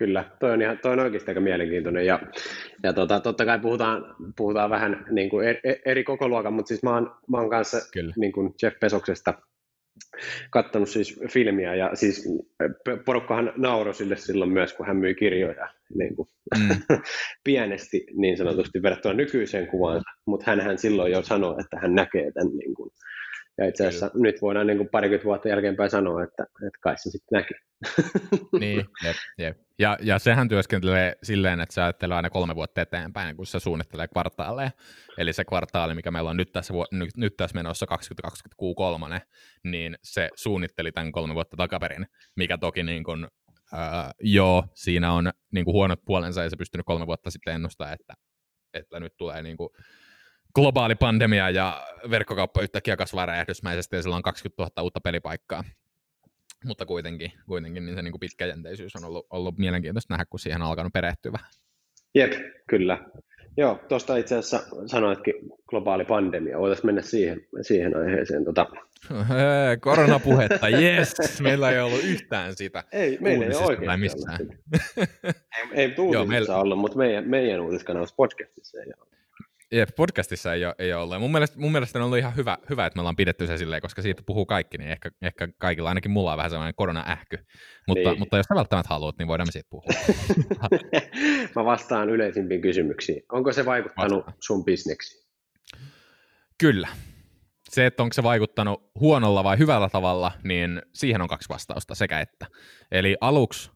Kyllä, 0.00 0.24
toi 0.38 0.52
on, 0.52 0.62
ihan, 0.62 0.78
toi 0.78 0.92
on 0.92 1.00
oikeasti 1.00 1.30
aika 1.30 1.40
mielenkiintoinen 1.40 2.06
ja, 2.06 2.20
ja 2.82 2.92
tota, 2.92 3.20
totta 3.20 3.44
kai 3.44 3.58
puhutaan, 3.58 4.14
puhutaan 4.36 4.70
vähän 4.70 5.06
niin 5.10 5.30
kuin 5.30 5.48
eri, 5.48 5.60
eri 5.84 6.04
kokoluokan, 6.04 6.52
mutta 6.52 6.68
siis 6.68 6.82
mä 6.82 6.94
oon, 6.94 7.14
mä 7.30 7.38
oon 7.38 7.50
kanssa 7.50 7.78
Kyllä. 7.92 8.14
niin 8.16 8.32
kuin 8.32 8.54
Jeff 8.62 8.80
Bezoksesta 8.80 9.34
kattanut 10.50 10.88
siis 10.88 11.20
filmiä 11.32 11.74
ja 11.74 11.90
siis 11.94 12.28
porukkahan 13.04 13.52
nauroi 13.56 13.94
sille 13.94 14.16
silloin 14.16 14.52
myös, 14.52 14.72
kun 14.72 14.86
hän 14.86 14.96
myi 14.96 15.14
kirjoja 15.14 15.68
niin 15.94 16.16
kuin 16.16 16.28
Mm. 16.58 16.76
pienesti 17.44 18.06
niin 18.14 18.36
sanotusti 18.36 18.82
verrattuna 18.82 19.14
nykyiseen 19.14 19.66
kuvaansa, 19.66 20.10
mutta 20.26 20.56
hän 20.56 20.78
silloin 20.78 21.12
jo 21.12 21.22
sanoi, 21.22 21.60
että 21.60 21.78
hän 21.82 21.94
näkee 21.94 22.32
tämän 22.32 22.56
niin 22.56 22.74
kuin, 22.74 22.90
ja 23.60 23.66
itse 23.66 23.86
asiassa 23.86 24.10
Kyllä. 24.10 24.22
nyt 24.22 24.42
voidaan 24.42 24.66
niin 24.66 24.76
kuin 24.76 24.88
parikymmentä 24.88 25.24
vuotta 25.24 25.48
jälkeenpäin 25.48 25.90
sanoa, 25.90 26.22
että, 26.22 26.42
että 26.42 26.78
kai 26.80 26.94
se 26.98 27.10
sitten 27.10 27.36
näki. 27.36 27.54
niin, 28.60 28.84
jep, 29.04 29.16
jep. 29.38 29.56
Ja, 29.78 29.98
ja 30.02 30.18
sehän 30.18 30.48
työskentelee 30.48 31.16
silleen, 31.22 31.60
että 31.60 31.74
se 31.74 31.82
ajattelee 31.82 32.16
aina 32.16 32.30
kolme 32.30 32.54
vuotta 32.54 32.80
eteenpäin, 32.80 33.36
kun 33.36 33.46
se 33.46 33.60
suunnittelee 33.60 34.08
kvartaaleja. 34.08 34.70
Eli 35.18 35.32
se 35.32 35.44
kvartaali, 35.44 35.94
mikä 35.94 36.10
meillä 36.10 36.30
on 36.30 36.36
nyt 36.36 36.52
tässä, 36.52 36.74
vu- 36.74 36.86
nyt, 36.92 37.16
nyt 37.16 37.36
tässä 37.36 37.54
menossa 37.54 37.86
2020 37.86 38.56
Q3, 38.62 39.20
niin 39.64 39.96
se 40.02 40.28
suunnitteli 40.34 40.92
tämän 40.92 41.12
kolme 41.12 41.34
vuotta 41.34 41.56
takaperin, 41.56 42.06
mikä 42.36 42.58
toki 42.58 42.82
niin 42.82 43.04
kuin, 43.04 43.28
äh, 43.74 44.10
joo, 44.20 44.64
siinä 44.74 45.12
on 45.12 45.30
niin 45.52 45.64
kuin 45.64 45.72
huonot 45.72 46.00
puolensa, 46.04 46.42
ja 46.42 46.50
se 46.50 46.56
pystynyt 46.56 46.86
kolme 46.86 47.06
vuotta 47.06 47.30
sitten 47.30 47.54
ennustamaan, 47.54 47.94
että, 48.00 48.14
että 48.74 49.00
nyt 49.00 49.12
tulee 49.16 49.42
niin 49.42 49.56
kuin 49.56 49.70
globaali 50.54 50.94
pandemia 50.94 51.50
ja 51.50 51.86
verkkokauppa 52.10 52.62
yhtäkkiä 52.62 52.96
kasvaa 52.96 53.26
räjähdysmäisesti 53.26 53.96
ja 53.96 54.02
sillä 54.02 54.16
on 54.16 54.22
20 54.22 54.62
000 54.62 54.82
uutta 54.82 55.00
pelipaikkaa. 55.00 55.64
Mutta 56.64 56.86
kuitenkin, 56.86 57.32
kuitenkin 57.46 57.86
niin 57.86 57.96
se 57.96 58.02
niin 58.02 58.12
kuin 58.12 58.20
pitkäjänteisyys 58.20 58.96
on 58.96 59.04
ollut, 59.04 59.26
ollut 59.30 59.58
mielenkiintoista 59.58 60.14
nähdä, 60.14 60.24
kun 60.30 60.40
siihen 60.40 60.62
on 60.62 60.68
alkanut 60.68 60.92
perehtyä. 60.92 61.38
Jep, 62.14 62.32
kyllä. 62.68 62.98
Joo, 63.56 63.80
tuosta 63.88 64.16
itse 64.16 64.36
asiassa 64.36 64.62
sanoitkin 64.86 65.34
globaali 65.66 66.04
pandemia. 66.04 66.58
Voitaisiin 66.58 66.86
mennä 66.86 67.02
siihen, 67.02 67.40
siihen 67.62 67.96
aiheeseen. 67.96 68.44
Tota, 68.44 68.66
Öö, 69.10 69.76
Koronapuhetta, 69.80 70.68
yes! 70.68 71.14
Meillä 71.40 71.70
ei 71.70 71.80
ollut 71.80 72.04
yhtään 72.04 72.56
sitä. 72.56 72.84
ei, 72.92 73.18
meillä 73.20 73.44
ei 73.46 73.54
oikein. 73.54 74.00
missään. 74.00 74.38
Ei, 74.96 75.06
ei 75.74 75.94
uutisissa 75.98 76.24
meillä- 76.26 76.56
ollut, 76.56 76.78
mutta 76.78 76.98
meidän, 76.98 77.28
meidän 77.28 77.60
uutiskanavassa 77.60 78.14
podcastissa 78.16 78.78
ei 78.80 78.92
ole. 79.00 79.10
Jep, 79.72 79.88
podcastissa 79.96 80.54
ei 80.54 80.64
ole, 80.64 80.74
ei 80.78 80.92
ole 80.92 81.02
ollut. 81.02 81.20
Mun 81.20 81.32
mielestä, 81.32 81.60
mun 81.60 81.72
mielestä 81.72 81.98
on 81.98 82.04
ollut 82.04 82.18
ihan 82.18 82.36
hyvä, 82.36 82.58
hyvä, 82.70 82.86
että 82.86 82.96
me 82.96 83.00
ollaan 83.00 83.16
pidetty 83.16 83.46
se 83.46 83.56
silleen, 83.56 83.82
koska 83.82 84.02
siitä 84.02 84.22
puhuu 84.26 84.46
kaikki, 84.46 84.78
niin 84.78 84.90
ehkä, 84.90 85.10
ehkä 85.22 85.48
kaikilla, 85.58 85.88
ainakin 85.88 86.10
mulla 86.10 86.32
on 86.32 86.36
vähän 86.36 86.50
sellainen 86.50 86.74
korona-ähky. 86.76 87.38
Mutta, 87.88 88.08
Niin. 88.10 88.18
mutta 88.18 88.36
jos 88.36 88.46
sä 88.46 88.54
välttämättä 88.54 88.88
haluat, 88.94 89.18
niin 89.18 89.28
voidaan 89.28 89.48
me 89.48 89.52
siitä 89.52 89.68
puhua. 89.70 89.92
Mä 91.56 91.64
vastaan 91.64 92.10
yleisimpiin 92.10 92.60
kysymyksiin. 92.60 93.22
Onko 93.32 93.52
se 93.52 93.64
vaikuttanut 93.66 94.26
Vastaa. 94.26 94.34
sun 94.40 94.64
bisneksiin? 94.64 95.26
Kyllä. 96.58 96.88
Se, 97.70 97.86
että 97.86 98.02
onko 98.02 98.12
se 98.12 98.22
vaikuttanut 98.22 98.90
huonolla 99.00 99.44
vai 99.44 99.58
hyvällä 99.58 99.88
tavalla, 99.88 100.32
niin 100.44 100.82
siihen 100.94 101.22
on 101.22 101.28
kaksi 101.28 101.48
vastausta, 101.48 101.94
sekä 101.94 102.20
että. 102.20 102.46
Eli 102.92 103.16
aluksi 103.20 103.70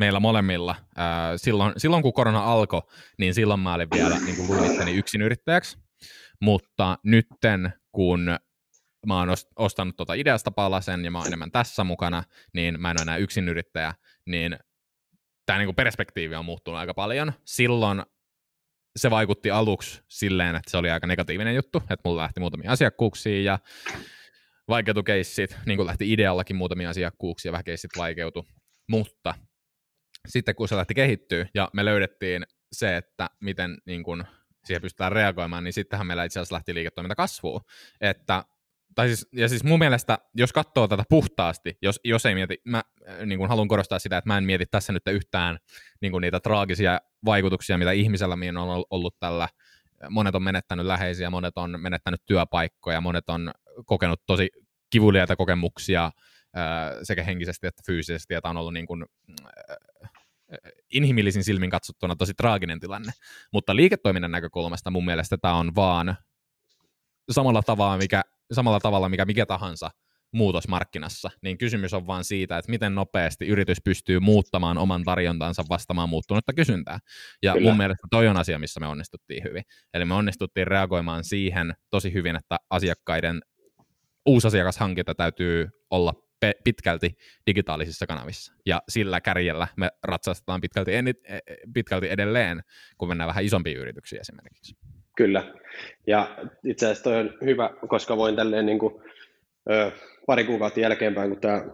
meillä 0.00 0.20
molemmilla, 0.20 0.76
ää, 0.96 1.38
silloin, 1.38 1.72
silloin 1.76 2.02
kun 2.02 2.12
korona 2.12 2.44
alkoi, 2.44 2.82
niin 3.18 3.34
silloin 3.34 3.60
mä 3.60 3.74
olin 3.74 3.88
vielä 3.94 4.18
niin 4.18 4.36
kuin 4.36 4.72
itteni 4.72 4.92
yksin 4.92 5.22
yrittäjäksi, 5.22 5.78
mutta 6.40 6.98
nytten 7.04 7.72
kun 7.92 8.38
mä 9.06 9.18
oon 9.18 9.28
ost- 9.28 9.52
ostanut 9.56 9.96
tuota 9.96 10.14
ideasta 10.14 10.50
palasen 10.50 11.04
ja 11.04 11.10
mä 11.10 11.18
oon 11.18 11.26
enemmän 11.26 11.50
tässä 11.50 11.84
mukana, 11.84 12.22
niin 12.54 12.80
mä 12.80 12.90
en 12.90 12.96
ole 12.98 13.02
enää 13.02 13.16
yksin 13.16 13.48
yrittäjä, 13.48 13.94
niin 14.26 14.58
tämä 15.46 15.58
niin 15.58 15.74
perspektiivi 15.74 16.34
on 16.34 16.44
muuttunut 16.44 16.80
aika 16.80 16.94
paljon. 16.94 17.32
Silloin 17.44 18.02
se 18.96 19.10
vaikutti 19.10 19.50
aluksi 19.50 20.02
silleen, 20.08 20.56
että 20.56 20.70
se 20.70 20.76
oli 20.76 20.90
aika 20.90 21.06
negatiivinen 21.06 21.54
juttu, 21.54 21.78
että 21.78 22.00
mulla 22.04 22.22
lähti 22.22 22.40
muutamia 22.40 22.72
asiakkuuksia 22.72 23.42
ja 23.42 23.58
vaikeutui 24.68 25.02
keissit, 25.02 25.56
niin 25.66 25.76
kuin 25.76 25.86
lähti 25.86 26.12
ideallakin 26.12 26.56
muutamia 26.56 26.90
asiakkuuksia, 26.90 27.52
vähän 27.52 27.64
keissit 27.64 27.90
vaikeutui, 27.96 28.44
mutta 28.88 29.34
sitten 30.28 30.54
kun 30.54 30.68
se 30.68 30.76
lähti 30.76 30.94
kehittyä 30.94 31.46
ja 31.54 31.70
me 31.72 31.84
löydettiin 31.84 32.46
se, 32.72 32.96
että 32.96 33.30
miten 33.40 33.78
niin 33.86 34.02
kuin, 34.02 34.24
siihen 34.64 34.82
pystytään 34.82 35.12
reagoimaan, 35.12 35.64
niin 35.64 35.72
sittenhän 35.72 36.06
meillä 36.06 36.24
itse 36.24 36.40
asiassa 36.40 36.54
lähti 36.54 36.74
liiketoiminta 36.74 37.14
kasvuun. 37.14 37.60
Että, 38.00 38.44
tai 38.94 39.06
siis, 39.06 39.28
ja 39.32 39.48
siis 39.48 39.64
mun 39.64 39.78
mielestä, 39.78 40.18
jos 40.34 40.52
katsoo 40.52 40.88
tätä 40.88 41.04
puhtaasti, 41.08 41.78
jos, 41.82 42.00
jos 42.04 42.26
ei 42.26 42.34
mieti, 42.34 42.60
mä 42.64 42.82
niin 43.26 43.38
kuin 43.38 43.48
haluan 43.48 43.68
korostaa 43.68 43.98
sitä, 43.98 44.18
että 44.18 44.30
mä 44.30 44.38
en 44.38 44.44
mieti 44.44 44.66
tässä 44.66 44.92
nyt 44.92 45.02
yhtään 45.06 45.58
niin 46.00 46.12
kuin 46.12 46.22
niitä 46.22 46.40
traagisia 46.40 47.00
vaikutuksia, 47.24 47.78
mitä 47.78 47.92
ihmisellä 47.92 48.36
on 48.60 48.84
ollut 48.90 49.16
tällä, 49.20 49.48
monet 50.10 50.34
on 50.34 50.42
menettänyt 50.42 50.86
läheisiä, 50.86 51.30
monet 51.30 51.58
on 51.58 51.80
menettänyt 51.80 52.22
työpaikkoja, 52.26 53.00
monet 53.00 53.30
on 53.30 53.52
kokenut 53.86 54.22
tosi 54.26 54.50
kivuliaita 54.90 55.36
kokemuksia 55.36 56.10
sekä 57.02 57.24
henkisesti 57.24 57.66
että 57.66 57.82
fyysisesti, 57.86 58.34
ja 58.34 58.42
tämä 58.42 58.50
on 58.50 58.56
ollut 58.56 58.74
niin 58.74 58.86
kuin, 58.86 59.04
inhimillisin 60.92 61.44
silmin 61.44 61.70
katsottuna 61.70 62.16
tosi 62.16 62.34
traaginen 62.34 62.80
tilanne. 62.80 63.12
Mutta 63.52 63.76
liiketoiminnan 63.76 64.30
näkökulmasta 64.30 64.90
mun 64.90 65.04
mielestä 65.04 65.36
tämä 65.38 65.54
on 65.54 65.74
vaan 65.74 66.16
samalla 67.30 67.62
tavalla, 67.62 67.98
mikä, 67.98 68.22
samalla 68.52 68.80
tavalla, 68.80 69.08
mikä 69.08 69.24
mikä 69.24 69.46
tahansa 69.46 69.90
muutos 70.32 70.68
markkinassa, 70.68 71.30
niin 71.42 71.58
kysymys 71.58 71.94
on 71.94 72.06
vaan 72.06 72.24
siitä, 72.24 72.58
että 72.58 72.70
miten 72.70 72.94
nopeasti 72.94 73.46
yritys 73.46 73.78
pystyy 73.84 74.20
muuttamaan 74.20 74.78
oman 74.78 75.04
tarjontansa 75.04 75.64
vastaamaan 75.68 76.08
muuttunutta 76.08 76.52
kysyntää. 76.52 76.98
Ja 77.42 77.52
Kyllä. 77.52 77.68
mun 77.68 77.76
mielestä 77.76 78.06
toi 78.10 78.28
on 78.28 78.36
asia, 78.36 78.58
missä 78.58 78.80
me 78.80 78.86
onnistuttiin 78.86 79.44
hyvin. 79.44 79.62
Eli 79.94 80.04
me 80.04 80.14
onnistuttiin 80.14 80.66
reagoimaan 80.66 81.24
siihen 81.24 81.74
tosi 81.90 82.12
hyvin, 82.12 82.36
että 82.36 82.56
asiakkaiden 82.70 83.42
uusasiakashankinta 84.26 85.14
täytyy 85.14 85.68
olla 85.90 86.29
pitkälti 86.64 87.16
digitaalisissa 87.46 88.06
kanavissa. 88.06 88.52
Ja 88.66 88.82
sillä 88.88 89.20
kärjellä 89.20 89.68
me 89.76 89.90
ratsastetaan 90.02 90.60
pitkälti, 90.60 90.94
en, 90.94 91.08
e, 91.08 91.14
pitkälti 91.74 92.08
edelleen, 92.10 92.60
kun 92.98 93.08
mennään 93.08 93.28
vähän 93.28 93.44
isompiin 93.44 93.78
yrityksiin 93.78 94.20
esimerkiksi. 94.20 94.76
Kyllä. 95.16 95.54
Ja 96.06 96.36
itse 96.64 96.86
asiassa 96.86 97.04
toi 97.04 97.16
on 97.16 97.30
hyvä, 97.44 97.70
koska 97.88 98.16
voin 98.16 98.36
tälleen 98.36 98.66
niin 98.66 98.78
kuin, 98.78 98.94
ö, 99.70 99.92
pari 100.26 100.44
kuukautta 100.44 100.80
jälkeenpäin, 100.80 101.30
kun 101.30 101.40
tämä 101.40 101.64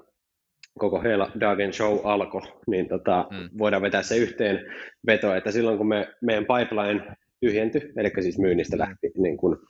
koko 0.78 1.02
Hela 1.02 1.30
Dagen 1.40 1.72
Show 1.72 1.98
alkoi, 2.04 2.42
niin 2.66 2.88
tota, 2.88 3.26
mm. 3.30 3.58
voidaan 3.58 3.82
vetää 3.82 4.02
se 4.02 4.16
yhteen 4.16 4.60
veto, 5.06 5.34
että 5.34 5.50
silloin 5.50 5.78
kun 5.78 5.88
me, 5.88 6.08
meidän 6.20 6.46
pipeline 6.46 7.16
tyhjentyi, 7.40 7.92
eli 7.96 8.10
siis 8.20 8.38
myynnistä 8.38 8.78
lähti 8.78 9.12
niin 9.16 9.36
kun, 9.36 9.66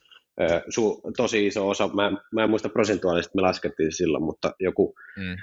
su, 0.69 1.00
tosi 1.16 1.47
iso 1.47 1.69
osa, 1.69 1.88
mä, 1.88 2.12
mä 2.33 2.43
en 2.43 2.50
muista 2.50 2.69
prosentuaalisesti, 2.69 3.37
me 3.37 3.43
laskettiin 3.43 3.93
silloin, 3.93 4.25
mutta 4.25 4.52
joku 4.61 4.95
mm. 5.16 5.37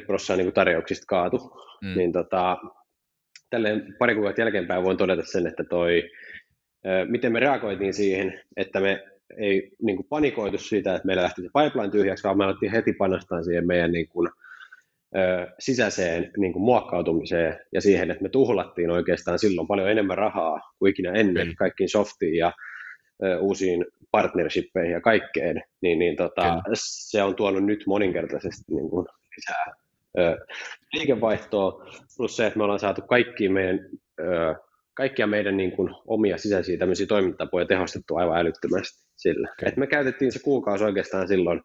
30-40 0.00 0.06
prosenttia 0.06 0.44
niin 0.44 0.54
tarjouksista 0.54 1.04
kaatu, 1.08 1.38
mm. 1.82 1.94
niin 1.96 2.12
tota, 2.12 2.56
tälleen 3.50 3.96
pari 3.98 4.14
kuukautta 4.14 4.40
jälkeenpäin 4.40 4.84
voin 4.84 4.96
todeta 4.96 5.22
sen, 5.24 5.46
että 5.46 5.64
toi, 5.64 6.10
miten 7.08 7.32
me 7.32 7.40
reagoitiin 7.40 7.94
siihen, 7.94 8.40
että 8.56 8.80
me 8.80 9.04
ei 9.38 9.70
niin 9.82 9.96
kuin 9.96 10.06
panikoitu 10.08 10.58
siitä, 10.58 10.94
että 10.94 11.06
meillä 11.06 11.22
lähti 11.22 11.42
se 11.42 11.48
pipeline 11.48 11.90
tyhjäksi, 11.90 12.24
vaan 12.24 12.38
me 12.38 12.44
alettiin 12.44 12.72
heti 12.72 12.92
panostaa 12.92 13.42
siihen 13.42 13.66
meidän 13.66 13.92
niin 13.92 14.08
kuin, 14.08 14.28
sisäiseen 15.58 16.30
niin 16.36 16.52
kuin 16.52 16.62
muokkautumiseen 16.62 17.58
ja 17.72 17.80
siihen, 17.80 18.10
että 18.10 18.22
me 18.22 18.28
tuhlattiin 18.28 18.90
oikeastaan 18.90 19.38
silloin 19.38 19.68
paljon 19.68 19.90
enemmän 19.90 20.18
rahaa 20.18 20.60
kuin 20.78 20.90
ikinä 20.90 21.12
ennen 21.12 21.46
mm. 21.46 21.54
kaikkiin 21.54 21.88
softiin 21.88 22.36
ja 22.36 22.52
uusiin 23.40 23.84
partnershippeihin 24.10 24.92
ja 24.92 25.00
kaikkeen, 25.00 25.62
niin, 25.80 25.98
niin 25.98 26.16
tota, 26.16 26.62
se 26.74 27.22
on 27.22 27.34
tuonut 27.34 27.64
nyt 27.64 27.84
moninkertaisesti 27.86 28.74
niin 28.74 28.90
kuin 28.90 29.06
lisää 29.36 29.74
ö, 30.18 30.46
liikevaihtoa, 30.92 31.86
plus 32.16 32.36
se, 32.36 32.46
että 32.46 32.58
me 32.58 32.64
ollaan 32.64 32.80
saatu 32.80 33.02
kaikkiin 33.02 33.52
meidän 33.52 33.80
ö, 34.20 34.54
kaikkia 34.94 35.26
meidän 35.26 35.56
niin 35.56 35.72
kuin, 35.72 35.94
omia 36.06 36.38
sisäisiä 36.38 36.78
tämmöisiä 36.78 37.06
toimintatapoja 37.06 37.66
tehostettu 37.66 38.16
aivan 38.16 38.38
älyttömästi 38.38 39.04
sillä. 39.16 39.48
Okay. 39.52 39.68
Et 39.68 39.76
me 39.76 39.86
käytettiin 39.86 40.32
se 40.32 40.38
kuukausi 40.38 40.84
oikeastaan 40.84 41.28
silloin, 41.28 41.60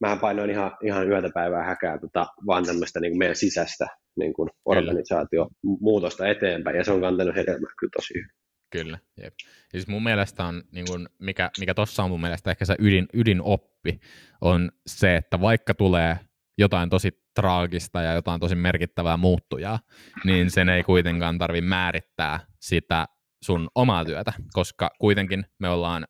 mähän 0.00 0.18
painoin 0.18 0.50
ihan, 0.50 0.76
ihan 0.82 1.08
yötä 1.08 1.30
päivää 1.34 1.64
häkää 1.64 1.98
tota, 1.98 2.26
vaan 2.46 2.64
tämmöistä 2.64 3.00
niin 3.00 3.12
kuin 3.12 3.18
meidän 3.18 3.36
sisäistä 3.36 3.86
niin 4.16 4.32
kuin 4.32 4.50
organisaatiomuutosta 4.64 6.28
eteenpäin, 6.28 6.76
ja 6.76 6.84
se 6.84 6.92
on 6.92 7.00
kantanut 7.00 7.36
hedelmää 7.36 7.70
kyllä 7.80 7.90
tosi 7.96 8.14
hyvin. 8.14 8.39
Kyllä, 8.70 8.98
jep. 9.22 9.34
Siis 9.68 9.86
mun 9.86 10.02
mielestä 10.02 10.44
on, 10.44 10.62
niin 10.72 10.86
kuin, 10.86 11.08
mikä, 11.18 11.50
mikä 11.58 11.74
tuossa 11.74 12.02
on 12.02 12.10
mun 12.10 12.20
mielestä 12.20 12.50
ehkä 12.50 12.64
se 12.64 12.76
ydin, 12.78 13.06
ydinoppi, 13.14 14.00
on 14.40 14.72
se, 14.86 15.16
että 15.16 15.40
vaikka 15.40 15.74
tulee 15.74 16.18
jotain 16.58 16.90
tosi 16.90 17.24
traagista 17.34 18.02
ja 18.02 18.12
jotain 18.12 18.40
tosi 18.40 18.54
merkittävää 18.54 19.16
muuttujaa, 19.16 19.78
niin 20.24 20.50
sen 20.50 20.68
ei 20.68 20.82
kuitenkaan 20.82 21.38
tarvi 21.38 21.60
määrittää 21.60 22.40
sitä 22.60 23.06
sun 23.44 23.68
omaa 23.74 24.04
työtä, 24.04 24.32
koska 24.52 24.90
kuitenkin 24.98 25.46
me 25.58 25.68
ollaan 25.68 26.06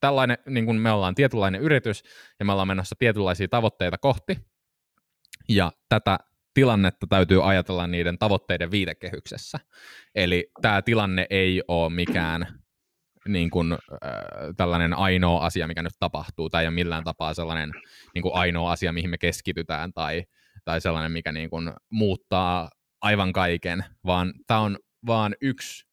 tällainen, 0.00 0.38
niin 0.46 0.66
kuin 0.66 0.80
me 0.80 0.90
ollaan 0.90 1.14
tietynlainen 1.14 1.60
yritys 1.60 2.02
ja 2.38 2.44
me 2.44 2.52
ollaan 2.52 2.68
menossa 2.68 2.96
tietynlaisia 2.98 3.48
tavoitteita 3.48 3.98
kohti, 3.98 4.38
ja 5.48 5.72
tätä 5.88 6.18
tilannetta 6.56 7.06
täytyy 7.06 7.50
ajatella 7.50 7.86
niiden 7.86 8.18
tavoitteiden 8.18 8.70
viitekehyksessä. 8.70 9.58
Eli 10.14 10.50
tämä 10.62 10.82
tilanne 10.82 11.26
ei 11.30 11.62
ole 11.68 11.92
mikään 11.92 12.46
niin 13.28 13.50
kuin, 13.50 13.72
äh, 13.72 13.78
tällainen 14.56 14.94
ainoa 14.94 15.46
asia, 15.46 15.66
mikä 15.66 15.82
nyt 15.82 15.92
tapahtuu, 16.00 16.50
tai 16.50 16.62
ei 16.62 16.68
ole 16.68 16.74
millään 16.74 17.04
tapaa 17.04 17.34
sellainen 17.34 17.72
niin 18.14 18.22
kuin 18.22 18.34
ainoa 18.34 18.72
asia, 18.72 18.92
mihin 18.92 19.10
me 19.10 19.18
keskitytään, 19.18 19.92
tai, 19.92 20.24
tai 20.64 20.80
sellainen, 20.80 21.12
mikä 21.12 21.32
niin 21.32 21.50
kuin, 21.50 21.72
muuttaa 21.90 22.70
aivan 23.00 23.32
kaiken, 23.32 23.84
vaan 24.06 24.32
tämä 24.46 24.60
on 24.60 24.78
vaan 25.06 25.36
yksi 25.40 25.86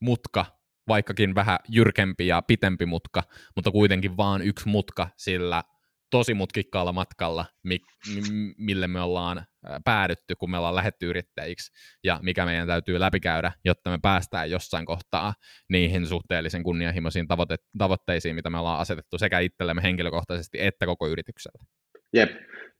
mutka, 0.00 0.46
vaikkakin 0.88 1.34
vähän 1.34 1.58
jyrkempi 1.68 2.26
ja 2.26 2.42
pitempi 2.42 2.86
mutka, 2.86 3.22
mutta 3.56 3.70
kuitenkin 3.70 4.16
vaan 4.16 4.42
yksi 4.42 4.68
mutka 4.68 5.08
sillä 5.16 5.62
tosi 6.10 6.34
mutkikkaalla 6.34 6.92
matkalla, 6.92 7.44
mi- 7.64 7.80
mi- 8.14 8.54
mille 8.58 8.88
me 8.88 9.00
ollaan 9.00 9.46
päädytty, 9.84 10.34
kun 10.38 10.50
me 10.50 10.58
ollaan 10.58 10.74
lähetty 10.74 11.06
yrittäjiksi, 11.06 11.72
ja 12.04 12.20
mikä 12.22 12.44
meidän 12.44 12.66
täytyy 12.66 13.00
läpikäydä, 13.00 13.52
jotta 13.64 13.90
me 13.90 13.98
päästään 14.02 14.50
jossain 14.50 14.86
kohtaa 14.86 15.34
niihin 15.68 16.06
suhteellisen 16.06 16.62
kunnianhimoisiin 16.62 17.26
tavoite- 17.28 17.64
tavoitteisiin, 17.78 18.34
mitä 18.34 18.50
me 18.50 18.58
ollaan 18.58 18.80
asetettu 18.80 19.18
sekä 19.18 19.38
itsellemme 19.38 19.82
henkilökohtaisesti 19.82 20.58
että 20.60 20.86
koko 20.86 21.08
yritykselle. 21.08 21.64
Jep, 22.12 22.30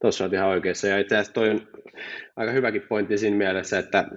tuossa 0.01 0.25
on 0.25 0.35
ihan 0.35 0.49
oikeassa, 0.49 0.87
ja 0.87 0.99
itse 0.99 1.17
asiassa 1.17 1.33
toi 1.33 1.51
on 1.51 1.69
aika 2.37 2.53
hyväkin 2.53 2.83
pointti 2.89 3.19
siinä 3.19 3.37
mielessä, 3.37 3.79
että 3.79 4.09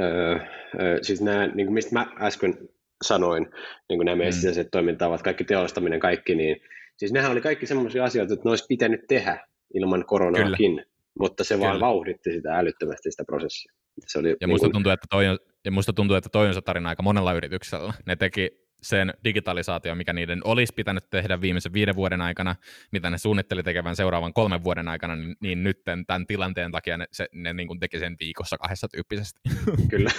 öö, 0.00 0.38
öö, 0.80 0.98
siis 1.02 1.20
nämä, 1.20 1.46
niin 1.46 1.66
kuin 1.66 1.74
mistä 1.74 1.92
mä 1.94 2.06
äsken 2.20 2.58
sanoin, 3.04 3.44
niin 3.88 3.98
kuin 3.98 4.04
nämä 4.04 4.16
meidän 4.16 4.34
mm. 4.34 4.36
sisäiset 4.36 4.68
toimintavat, 4.72 5.22
kaikki 5.22 5.44
teollistaminen, 5.44 6.00
kaikki, 6.00 6.34
niin 6.34 6.56
Siis 6.96 7.12
nehän 7.12 7.32
oli 7.32 7.40
kaikki 7.40 7.66
semmoisia 7.66 8.04
asioita, 8.04 8.34
että 8.34 8.44
ne 8.44 8.50
olisi 8.50 8.64
pitänyt 8.68 9.00
tehdä 9.08 9.46
ilman 9.74 10.04
koronaakin, 10.06 10.70
Kyllä. 10.70 10.84
mutta 11.18 11.44
se 11.44 11.54
Kyllä. 11.54 11.66
vaan 11.66 11.80
vauhditti 11.80 12.32
sitä 12.32 12.58
älyttömästi 12.58 13.10
sitä 13.10 13.24
prosessia. 13.26 13.72
Se 14.06 14.18
oli 14.18 14.28
ja, 14.28 14.36
niin 14.40 14.50
musta 14.50 14.66
kun... 14.66 14.72
tuntuu, 14.72 14.92
että 14.92 15.06
toi 15.10 15.28
on, 15.28 15.38
ja 15.64 15.70
musta 15.70 15.92
tuntuu, 15.92 16.16
että 16.16 16.30
toi 16.32 16.48
on 16.48 16.54
se 16.54 16.60
tarina 16.60 16.88
aika 16.88 17.02
monella 17.02 17.32
yrityksellä. 17.32 17.92
Ne 18.06 18.16
teki 18.16 18.50
sen 18.82 19.14
digitalisaatio, 19.24 19.94
mikä 19.94 20.12
niiden 20.12 20.40
olisi 20.44 20.74
pitänyt 20.74 21.10
tehdä 21.10 21.40
viimeisen 21.40 21.72
viiden 21.72 21.96
vuoden 21.96 22.20
aikana, 22.20 22.56
mitä 22.92 23.10
ne 23.10 23.18
suunnitteli 23.18 23.62
tekevän 23.62 23.96
seuraavan 23.96 24.32
kolmen 24.32 24.64
vuoden 24.64 24.88
aikana, 24.88 25.16
niin, 25.16 25.36
niin 25.40 25.62
nyt 25.62 25.82
tämän 26.06 26.26
tilanteen 26.26 26.72
takia 26.72 26.96
ne, 26.96 27.06
se, 27.12 27.28
ne 27.32 27.52
niin 27.52 27.68
kuin 27.68 27.80
teki 27.80 27.98
sen 27.98 28.16
viikossa 28.20 28.58
kahdessa 28.58 28.88
tyyppisesti. 28.88 29.40
Kyllä. 29.90 30.10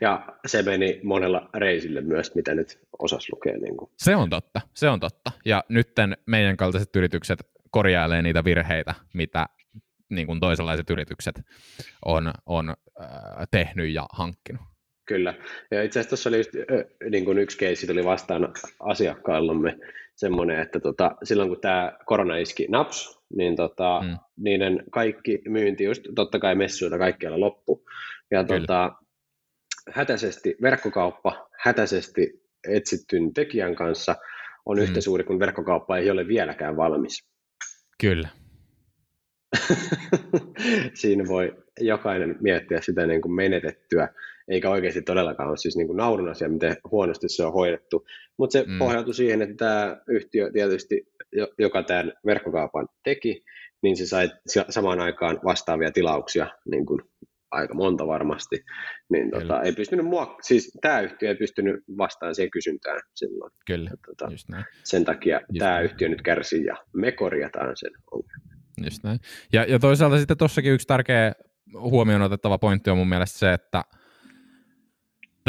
ja 0.00 0.26
se 0.46 0.62
meni 0.62 1.00
monella 1.02 1.50
reisille 1.54 2.00
myös, 2.00 2.34
mitä 2.34 2.54
nyt 2.54 2.78
osas 2.98 3.28
lukea. 3.32 3.56
Niin 3.58 3.76
kuin. 3.76 3.90
Se 3.96 4.16
on 4.16 4.30
totta, 4.30 4.60
se 4.74 4.88
on 4.88 5.00
totta. 5.00 5.32
Ja 5.44 5.64
nyt 5.68 5.88
meidän 6.26 6.56
kaltaiset 6.56 6.96
yritykset 6.96 7.38
korjailee 7.70 8.22
niitä 8.22 8.44
virheitä, 8.44 8.94
mitä 9.14 9.46
niin 10.10 10.26
kuin 10.26 10.40
toisenlaiset 10.40 10.90
yritykset 10.90 11.40
on, 12.04 12.32
on 12.46 12.68
äh, 13.00 13.06
tehnyt 13.50 13.90
ja 13.90 14.06
hankkinut. 14.12 14.69
Kyllä. 15.10 15.34
Ja 15.70 15.82
itse 15.82 16.00
asiassa 16.00 16.08
tuossa 16.08 16.28
oli 16.28 16.36
just, 16.36 16.50
niin 17.10 17.24
kuin 17.24 17.38
yksi 17.38 17.58
keissi 17.58 17.86
tuli 17.86 18.04
vastaan 18.04 18.52
asiakkaallamme 18.80 19.78
semmoinen, 20.14 20.60
että 20.60 20.80
tota, 20.80 21.16
silloin 21.22 21.48
kun 21.48 21.60
tämä 21.60 21.98
korona 22.06 22.36
iski 22.36 22.66
naps, 22.68 23.20
niin 23.36 23.56
tota, 23.56 24.00
mm. 24.04 24.16
niiden 24.36 24.84
kaikki 24.90 25.42
myynti 25.48 25.84
just 25.84 26.02
totta 26.14 26.38
kai 26.38 26.54
messuilla 26.54 26.98
kaikkialla 26.98 27.40
loppu. 27.40 27.84
Ja 28.30 28.44
tota, 28.44 28.92
hätäisesti 29.92 30.56
verkkokauppa, 30.62 31.48
hätäisesti 31.58 32.42
etsittyn 32.68 33.34
tekijän 33.34 33.74
kanssa 33.74 34.16
on 34.66 34.76
mm. 34.76 34.82
yhtä 34.82 35.00
suuri 35.00 35.24
kuin 35.24 35.38
verkkokauppa 35.38 35.96
ei 35.98 36.10
ole 36.10 36.28
vieläkään 36.28 36.76
valmis. 36.76 37.28
Kyllä. 38.00 38.28
Siinä 41.00 41.24
voi 41.28 41.56
jokainen 41.80 42.36
miettiä 42.40 42.80
sitä 42.80 43.06
niin 43.06 43.22
kuin 43.22 43.32
menetettyä 43.32 44.08
eikä 44.50 44.70
oikeasti 44.70 45.02
todellakaan 45.02 45.48
ole 45.48 45.56
siis 45.56 45.76
niin 45.76 45.86
kuin 45.86 45.96
naurun 45.96 46.28
asia, 46.28 46.48
miten 46.48 46.76
huonosti 46.90 47.28
se 47.28 47.44
on 47.44 47.52
hoidettu. 47.52 48.06
Mutta 48.38 48.52
se 48.52 48.64
mm. 48.66 48.78
pohjautui 48.78 49.14
siihen, 49.14 49.42
että 49.42 49.54
tämä 49.56 49.96
yhtiö 50.08 50.52
tietysti 50.52 51.06
joka 51.58 51.82
tämän 51.82 52.12
verkkokaupan 52.26 52.88
teki, 53.04 53.44
niin 53.82 53.96
se 53.96 54.06
sai 54.06 54.30
samaan 54.68 55.00
aikaan 55.00 55.40
vastaavia 55.44 55.90
tilauksia 55.92 56.46
niin 56.70 56.86
kuin 56.86 57.00
aika 57.50 57.74
monta 57.74 58.06
varmasti, 58.06 58.64
niin 59.08 59.30
tota, 59.30 59.62
ei 59.62 59.72
pystynyt 59.72 60.06
mua, 60.06 60.36
siis 60.42 60.78
tämä 60.80 61.00
yhtiö 61.00 61.28
ei 61.28 61.34
pystynyt 61.34 61.84
vastaamaan 61.98 62.34
siihen 62.34 62.50
kysyntään 62.50 63.00
silloin. 63.14 63.52
Kyllä, 63.66 63.90
tota, 64.06 64.30
just 64.30 64.48
näin. 64.48 64.64
Sen 64.84 65.04
takia 65.04 65.36
just 65.36 65.58
tämä 65.58 65.70
näin. 65.70 65.84
yhtiö 65.84 66.08
nyt 66.08 66.22
kärsii 66.22 66.64
ja 66.64 66.76
me 66.92 67.12
korjataan 67.12 67.76
sen 67.76 67.90
ongelman. 68.10 68.60
Just 68.84 69.04
näin. 69.04 69.18
Ja, 69.52 69.64
ja 69.64 69.78
toisaalta 69.78 70.18
sitten 70.18 70.36
tuossakin 70.36 70.72
yksi 70.72 70.86
tärkeä 70.86 71.32
huomioon 71.80 72.22
otettava 72.22 72.58
pointti 72.58 72.90
on 72.90 72.98
mun 72.98 73.08
mielestä 73.08 73.38
se, 73.38 73.52
että 73.52 73.84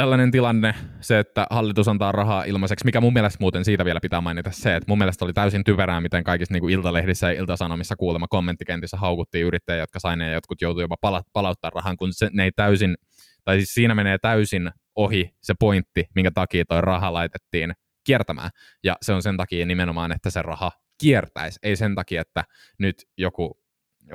tällainen 0.01 0.31
tilanne, 0.31 0.75
se, 1.01 1.19
että 1.19 1.47
hallitus 1.49 1.87
antaa 1.87 2.11
rahaa 2.11 2.43
ilmaiseksi, 2.43 2.85
mikä 2.85 3.01
mun 3.01 3.13
mielestä 3.13 3.37
muuten 3.39 3.65
siitä 3.65 3.85
vielä 3.85 3.99
pitää 3.99 4.21
mainita 4.21 4.51
se, 4.51 4.75
että 4.75 4.85
mun 4.87 4.97
mielestä 4.97 5.25
oli 5.25 5.33
täysin 5.33 5.63
typerää, 5.63 6.01
miten 6.01 6.23
kaikissa 6.23 6.53
niin 6.53 6.61
kuin 6.61 6.73
iltalehdissä 6.73 7.31
ja 7.31 7.39
iltasanomissa 7.39 7.95
kuulemma 7.95 8.27
kommenttikentissä 8.27 8.97
haukuttiin 8.97 9.45
yrittäjiä, 9.45 9.83
jotka 9.83 9.99
sai 9.99 10.17
ne 10.17 10.27
ja 10.27 10.33
jotkut 10.33 10.61
joutuivat 10.61 10.83
jopa 10.83 10.95
pala- 11.01 11.23
palauttaa 11.33 11.71
rahan, 11.75 11.97
kun 11.97 12.13
se, 12.13 12.29
ne 12.33 12.43
ei 12.43 12.51
täysin, 12.55 12.95
tai 13.43 13.57
siis 13.57 13.73
siinä 13.73 13.95
menee 13.95 14.17
täysin 14.17 14.71
ohi 14.95 15.35
se 15.41 15.53
pointti, 15.59 16.05
minkä 16.15 16.31
takia 16.31 16.65
toi 16.65 16.81
raha 16.81 17.13
laitettiin 17.13 17.73
kiertämään. 18.03 18.49
Ja 18.83 18.97
se 19.01 19.13
on 19.13 19.21
sen 19.21 19.37
takia 19.37 19.65
nimenomaan, 19.65 20.11
että 20.11 20.29
se 20.29 20.41
raha 20.41 20.71
kiertäisi, 21.01 21.59
ei 21.63 21.75
sen 21.75 21.95
takia, 21.95 22.21
että 22.21 22.43
nyt 22.79 22.95
joku 23.17 23.59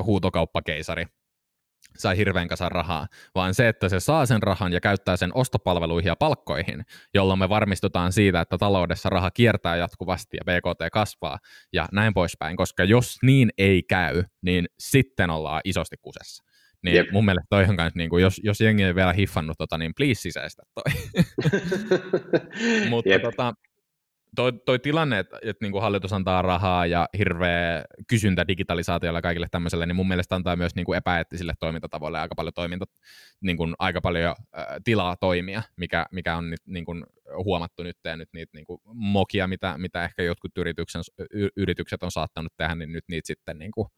huutokauppakeisari 0.02 1.06
sai 2.02 2.16
hirveän 2.16 2.48
kasan 2.48 2.72
rahaa, 2.72 3.06
vaan 3.34 3.54
se, 3.54 3.68
että 3.68 3.88
se 3.88 4.00
saa 4.00 4.26
sen 4.26 4.42
rahan 4.42 4.72
ja 4.72 4.80
käyttää 4.80 5.16
sen 5.16 5.30
ostopalveluihin 5.34 6.08
ja 6.08 6.16
palkkoihin, 6.16 6.84
jolloin 7.14 7.38
me 7.38 7.48
varmistutaan 7.48 8.12
siitä, 8.12 8.40
että 8.40 8.58
taloudessa 8.58 9.08
raha 9.08 9.30
kiertää 9.30 9.76
jatkuvasti 9.76 10.36
ja 10.36 10.44
BKT 10.44 10.92
kasvaa 10.92 11.38
ja 11.72 11.88
näin 11.92 12.14
poispäin, 12.14 12.56
koska 12.56 12.84
jos 12.84 13.16
niin 13.22 13.50
ei 13.58 13.82
käy, 13.82 14.24
niin 14.42 14.66
sitten 14.78 15.30
ollaan 15.30 15.60
isosti 15.64 15.96
kusessa. 16.02 16.44
Niin 16.82 16.96
Jep. 16.96 17.10
mun 17.12 17.24
mielestä 17.24 17.46
toi 17.50 17.64
on 17.64 17.76
kanssa, 17.76 17.98
niin 17.98 18.10
kuin, 18.10 18.22
jos, 18.22 18.40
jos 18.44 18.60
jengi 18.60 18.82
ei 18.82 18.94
vielä 18.94 19.12
hiffannut 19.12 19.58
tota, 19.58 19.78
niin 19.78 19.92
please 19.96 20.20
sisäistä 20.20 20.62
toi. 20.74 20.92
Mutta 22.90 23.08
Jep. 23.10 23.22
tota, 23.22 23.54
toi, 24.36 24.52
toi 24.52 24.78
tilanne, 24.78 25.18
että, 25.18 25.38
että 25.42 25.64
niin 25.64 25.72
kuin 25.72 25.82
hallitus 25.82 26.12
antaa 26.12 26.42
rahaa 26.42 26.86
ja 26.86 27.08
hirveä 27.18 27.84
kysyntä 28.08 28.48
digitalisaatiolla 28.48 29.22
kaikille 29.22 29.46
tämmöiselle, 29.50 29.86
niin 29.86 29.96
mun 29.96 30.08
mielestä 30.08 30.34
antaa 30.34 30.56
myös 30.56 30.74
niin 30.74 30.86
kuin 30.86 30.96
epäeettisille 30.96 31.52
toimintatavoille 31.60 32.20
aika 32.20 32.34
paljon, 32.34 32.54
toiminta, 32.54 32.84
niin 33.40 33.56
kuin 33.56 33.74
aika 33.78 34.00
paljon 34.00 34.34
äh, 34.58 34.66
tilaa 34.84 35.16
toimia, 35.16 35.62
mikä, 35.76 36.06
mikä 36.12 36.36
on 36.36 36.50
nyt 36.50 36.60
niin 36.66 36.84
kuin 36.84 37.04
huomattu 37.44 37.82
nyt 37.82 37.96
ja 38.04 38.16
nyt 38.16 38.28
niitä 38.32 38.50
niin 38.54 38.64
kuin 38.64 38.80
mokia, 38.84 39.46
mitä, 39.46 39.78
mitä 39.78 40.04
ehkä 40.04 40.22
jotkut 40.22 40.58
yrityksen, 40.58 41.02
yritykset 41.56 42.02
on 42.02 42.10
saattanut 42.10 42.52
tehdä, 42.56 42.74
niin 42.74 42.92
nyt 42.92 43.04
niitä 43.08 43.26
sitten 43.26 43.58
niin 43.58 43.70
kuin, 43.70 43.88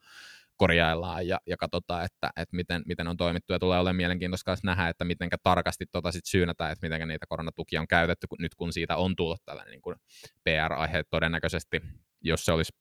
korjaillaan 0.59 1.27
ja, 1.27 1.39
ja 1.47 1.57
katsotaan, 1.57 2.05
että, 2.05 2.31
että 2.37 2.57
miten, 2.57 2.83
miten 2.87 3.09
on 3.09 3.17
toimittu. 3.17 3.53
Ja 3.53 3.59
tulee 3.59 3.79
olemaan 3.79 3.97
mielenkiintoista 3.97 4.57
nähdä, 4.63 4.89
että 4.89 5.05
miten 5.05 5.29
tarkasti 5.43 5.87
tota 5.93 6.13
sit 6.13 6.27
syynätään, 6.27 6.73
että 6.73 6.89
miten 6.89 7.09
niitä 7.09 7.27
koronatukia 7.29 7.81
on 7.81 7.89
käytetty, 7.89 8.27
kun, 8.27 8.39
nyt 8.41 8.55
kun 8.55 8.73
siitä 8.73 8.97
on 8.97 9.17
tullut 9.17 9.45
tällainen 9.45 9.73
niin 9.73 9.83
kuin 9.83 9.97
PR-aihe 10.45 11.05
todennäköisesti, 11.11 11.81
jos 12.21 12.45
se 12.45 12.53
olisi 12.53 12.73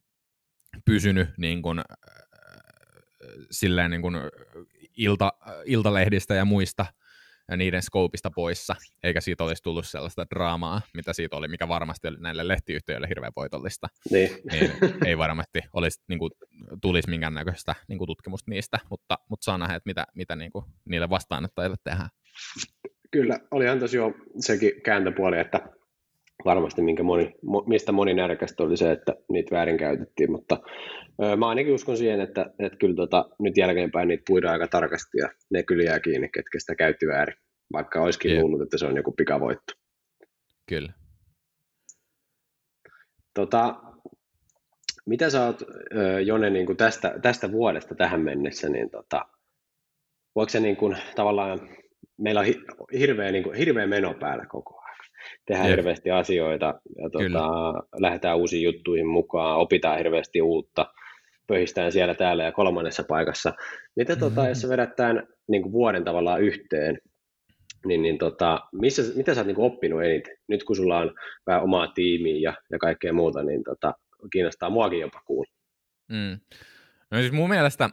pysynyt 0.85 1.29
niin 1.37 1.61
kuin, 1.61 1.79
äh, 1.79 1.85
silleen 3.51 3.91
niin 3.91 4.01
kuin 4.01 4.15
ilta, 4.97 5.33
iltalehdistä 5.65 6.35
ja 6.35 6.45
muista 6.45 6.85
niiden 7.55 7.81
skoopista 7.81 8.31
poissa, 8.35 8.75
eikä 9.03 9.21
siitä 9.21 9.43
olisi 9.43 9.63
tullut 9.63 9.87
sellaista 9.87 10.25
draamaa, 10.35 10.81
mitä 10.93 11.13
siitä 11.13 11.35
oli, 11.35 11.47
mikä 11.47 11.67
varmasti 11.67 12.07
oli 12.07 12.17
näille 12.19 12.47
lehtiyhtiöille 12.47 13.07
hirveän 13.09 13.31
voitollista. 13.35 13.87
Niin. 14.11 14.29
niin 14.51 14.71
ei 15.05 15.17
varmasti 15.17 15.59
olisi, 15.73 16.03
niin 16.07 16.19
kuin, 16.19 16.31
tulisi 16.81 17.09
minkäännäköistä 17.09 17.75
niin 17.87 17.97
kuin 17.97 18.07
tutkimusta 18.07 18.51
niistä, 18.51 18.79
mutta, 18.89 19.19
mutta 19.29 19.43
saa 19.43 19.57
nähdä, 19.57 19.75
että 19.75 19.89
mitä, 19.89 20.05
mitä 20.13 20.35
niin 20.35 20.51
kuin, 20.51 20.65
niille 20.85 21.09
vastaanottajille 21.09 21.75
tehdään. 21.83 22.09
Kyllä, 23.11 23.39
olihan 23.51 23.79
tosiaan 23.79 24.13
sekin 24.39 24.81
kääntöpuoli, 24.81 25.39
että 25.39 25.59
varmasti 26.45 26.81
minkä 26.81 27.03
moni, 27.03 27.35
mistä 27.67 27.91
moni 27.91 28.13
närkästä 28.13 28.63
oli 28.63 28.77
se, 28.77 28.91
että 28.91 29.15
niitä 29.29 29.55
väärinkäytettiin, 29.55 30.31
mutta 30.31 30.59
ö, 31.23 31.35
mä 31.35 31.47
ainakin 31.47 31.73
uskon 31.73 31.97
siihen, 31.97 32.21
että, 32.21 32.45
että 32.59 32.77
kyllä 32.77 32.95
tota, 32.95 33.29
nyt 33.39 33.57
jälkeenpäin 33.57 34.07
niitä 34.07 34.23
puidaan 34.27 34.53
aika 34.53 34.67
tarkasti 34.67 35.17
ja 35.17 35.29
ne 35.49 35.63
kyllä 35.63 35.83
jää 35.83 35.99
kiinni, 35.99 36.29
ketkä 36.29 36.59
sitä 36.59 36.75
käytti 36.75 37.07
väärin, 37.07 37.35
vaikka 37.73 38.01
olisikin 38.01 38.31
yeah. 38.31 38.41
luullut, 38.41 38.61
että 38.61 38.77
se 38.77 38.85
on 38.85 38.97
joku 38.97 39.11
pikavoitto. 39.11 39.73
Kyllä. 40.69 40.93
Tota, 43.33 43.75
mitä 45.05 45.29
sä 45.29 45.45
oot, 45.45 45.63
Jone, 46.25 46.49
niin 46.49 46.65
kuin 46.65 46.77
tästä, 46.77 47.19
tästä 47.21 47.51
vuodesta 47.51 47.95
tähän 47.95 48.21
mennessä, 48.21 48.69
niin 48.69 48.89
tota, 48.89 49.25
voiko 50.35 50.49
se 50.49 50.59
niin 50.59 50.77
kuin, 50.77 50.97
tavallaan, 51.15 51.59
meillä 52.17 52.39
on 52.39 52.45
hirveä, 52.99 53.31
niin 53.31 53.43
kuin, 53.43 53.57
hirveä 53.57 53.87
meno 53.87 54.13
päällä 54.13 54.45
koko 54.45 54.79
ajan 54.79 54.87
tehdään 55.45 55.69
Jep. 55.69 55.77
hirveästi 55.77 56.11
asioita 56.11 56.65
ja 56.97 57.09
tuota, 57.09 57.73
lähdetään 57.99 58.37
uusiin 58.37 58.63
juttuihin 58.63 59.07
mukaan, 59.07 59.59
opitaan 59.59 59.97
hirveästi 59.97 60.41
uutta, 60.41 60.93
pöhistään 61.47 61.91
siellä 61.91 62.15
täällä 62.15 62.43
ja 62.43 62.51
kolmannessa 62.51 63.03
paikassa. 63.03 63.53
Mitä 63.95 64.13
mm-hmm. 64.13 64.35
tota, 64.35 64.47
jos 64.49 64.69
vedät 64.69 64.95
tämän 64.95 65.27
niin 65.47 65.61
kuin 65.61 65.71
vuoden 65.71 66.03
tavallaan 66.03 66.41
yhteen, 66.41 66.97
niin, 67.87 68.01
niin 68.01 68.17
tota, 68.17 68.59
missä, 68.71 69.01
mitä 69.15 69.33
sä 69.33 69.39
oot 69.39 69.47
niin 69.47 69.59
oppinut 69.59 70.03
eniten? 70.03 70.37
Nyt 70.47 70.63
kun 70.63 70.75
sulla 70.75 70.97
on 70.97 71.13
vähän 71.47 71.63
omaa 71.63 71.87
tiimiä 71.87 72.51
ja, 72.51 72.53
ja 72.71 72.79
kaikkea 72.79 73.13
muuta, 73.13 73.43
niin 73.43 73.63
tota, 73.63 73.93
kiinnostaa 74.31 74.69
muakin 74.69 74.99
jopa 74.99 75.21
kuulla. 75.25 75.51
Mm. 76.11 76.39
No 77.11 77.19
siis 77.19 77.31
mun 77.31 77.49
mielestä 77.49 77.89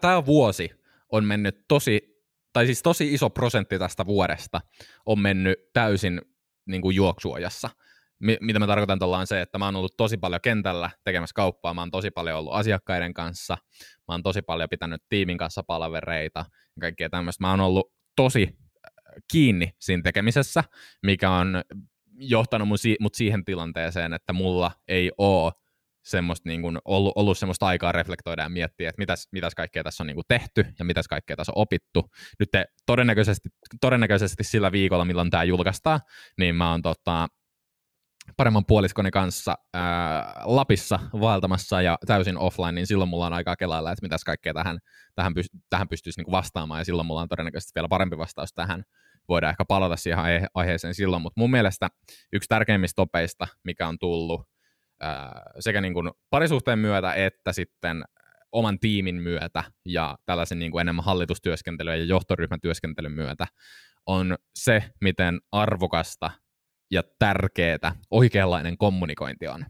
tämä 0.00 0.26
vuosi 0.26 0.70
on 1.12 1.24
mennyt 1.24 1.64
tosi 1.68 2.14
tai 2.52 2.66
siis 2.66 2.82
tosi 2.82 3.14
iso 3.14 3.30
prosentti 3.30 3.78
tästä 3.78 4.06
vuodesta 4.06 4.60
on 5.06 5.18
mennyt 5.18 5.58
täysin 5.72 6.20
niin 6.66 6.82
kuin 6.82 6.96
juoksuojassa. 6.96 7.70
M- 8.18 8.40
mitä 8.40 8.58
mä 8.58 8.66
tarkoitan 8.66 8.98
tuolla 8.98 9.18
on 9.18 9.26
se, 9.26 9.40
että 9.40 9.58
mä 9.58 9.64
oon 9.64 9.76
ollut 9.76 9.96
tosi 9.96 10.16
paljon 10.16 10.40
kentällä 10.40 10.90
tekemässä 11.04 11.34
kauppaa, 11.34 11.74
mä 11.74 11.80
oon 11.80 11.90
tosi 11.90 12.10
paljon 12.10 12.38
ollut 12.38 12.54
asiakkaiden 12.54 13.14
kanssa, 13.14 13.56
mä 14.08 14.14
oon 14.14 14.22
tosi 14.22 14.42
paljon 14.42 14.68
pitänyt 14.68 15.02
tiimin 15.08 15.38
kanssa 15.38 15.62
palavereita 15.62 16.40
ja 16.76 16.80
kaikkea 16.80 17.10
tämmöistä. 17.10 17.44
Mä 17.44 17.50
oon 17.50 17.60
ollut 17.60 17.92
tosi 18.16 18.48
äh, 18.48 18.92
kiinni 19.32 19.74
siinä 19.80 20.02
tekemisessä, 20.02 20.64
mikä 21.02 21.30
on 21.30 21.62
johtanut 22.18 22.68
mut, 22.68 22.80
si- 22.80 22.96
mut 23.00 23.14
siihen 23.14 23.44
tilanteeseen, 23.44 24.12
että 24.12 24.32
mulla 24.32 24.70
ei 24.88 25.10
ole 25.18 25.52
semmoista 26.04 26.48
niin 26.48 26.62
kuin 26.62 26.78
ollut, 26.84 27.12
ollut 27.16 27.38
semmoista 27.38 27.66
aikaa 27.66 27.92
reflektoida 27.92 28.42
ja 28.42 28.48
miettiä, 28.48 28.88
että 28.88 28.98
mitäs, 28.98 29.28
mitäs 29.32 29.54
kaikkea 29.54 29.84
tässä 29.84 30.02
on 30.02 30.06
niin 30.06 30.14
kuin 30.14 30.24
tehty 30.28 30.66
ja 30.78 30.84
mitäs 30.84 31.08
kaikkea 31.08 31.36
tässä 31.36 31.52
on 31.56 31.62
opittu. 31.62 32.10
Nyt 32.38 32.48
te, 32.50 32.64
todennäköisesti, 32.86 33.48
todennäköisesti 33.80 34.44
sillä 34.44 34.72
viikolla, 34.72 35.04
milloin 35.04 35.30
tämä 35.30 35.44
julkaistaan, 35.44 36.00
niin 36.38 36.54
mä 36.54 36.70
oon 36.70 36.82
tota, 36.82 37.28
paremman 38.36 38.64
puoliskoni 38.66 39.10
kanssa 39.10 39.58
ää, 39.74 40.42
Lapissa 40.44 41.00
vaeltamassa 41.20 41.82
ja 41.82 41.98
täysin 42.06 42.38
offline, 42.38 42.72
niin 42.72 42.86
silloin 42.86 43.10
mulla 43.10 43.26
on 43.26 43.32
aikaa 43.32 43.56
kelailla, 43.56 43.92
että 43.92 44.02
mitäs 44.02 44.24
kaikkea 44.24 44.54
tähän, 44.54 44.78
tähän, 45.14 45.32
pyst- 45.32 45.60
tähän 45.70 45.88
pystyisi 45.88 46.20
niin 46.20 46.32
vastaamaan, 46.32 46.80
ja 46.80 46.84
silloin 46.84 47.06
mulla 47.06 47.20
on 47.20 47.28
todennäköisesti 47.28 47.72
vielä 47.74 47.88
parempi 47.88 48.18
vastaus 48.18 48.52
tähän. 48.54 48.84
Voidaan 49.28 49.50
ehkä 49.50 49.64
palata 49.64 49.96
siihen 49.96 50.18
aihe- 50.18 50.46
aiheeseen 50.54 50.94
silloin, 50.94 51.22
mutta 51.22 51.40
mun 51.40 51.50
mielestä 51.50 51.88
yksi 52.32 52.48
tärkeimmistä 52.48 52.96
topeista, 52.96 53.48
mikä 53.64 53.88
on 53.88 53.98
tullut 53.98 54.48
sekä 55.60 55.80
niin 55.80 55.94
kuin 55.94 56.10
parisuhteen 56.30 56.78
myötä 56.78 57.14
että 57.14 57.52
sitten 57.52 58.04
oman 58.52 58.78
tiimin 58.78 59.14
myötä 59.14 59.64
ja 59.84 60.18
tällaisen 60.26 60.58
niin 60.58 60.72
kuin 60.72 60.80
enemmän 60.80 61.04
hallitustyöskentelyä 61.04 61.96
ja 61.96 62.04
johtoryhmän 62.04 62.60
työskentelyn 62.60 63.12
myötä 63.12 63.46
on 64.06 64.36
se, 64.58 64.84
miten 65.00 65.40
arvokasta 65.52 66.30
ja 66.94 67.02
tärkeää 67.18 67.96
oikeanlainen 68.10 68.78
kommunikointi 68.78 69.48
on. 69.48 69.66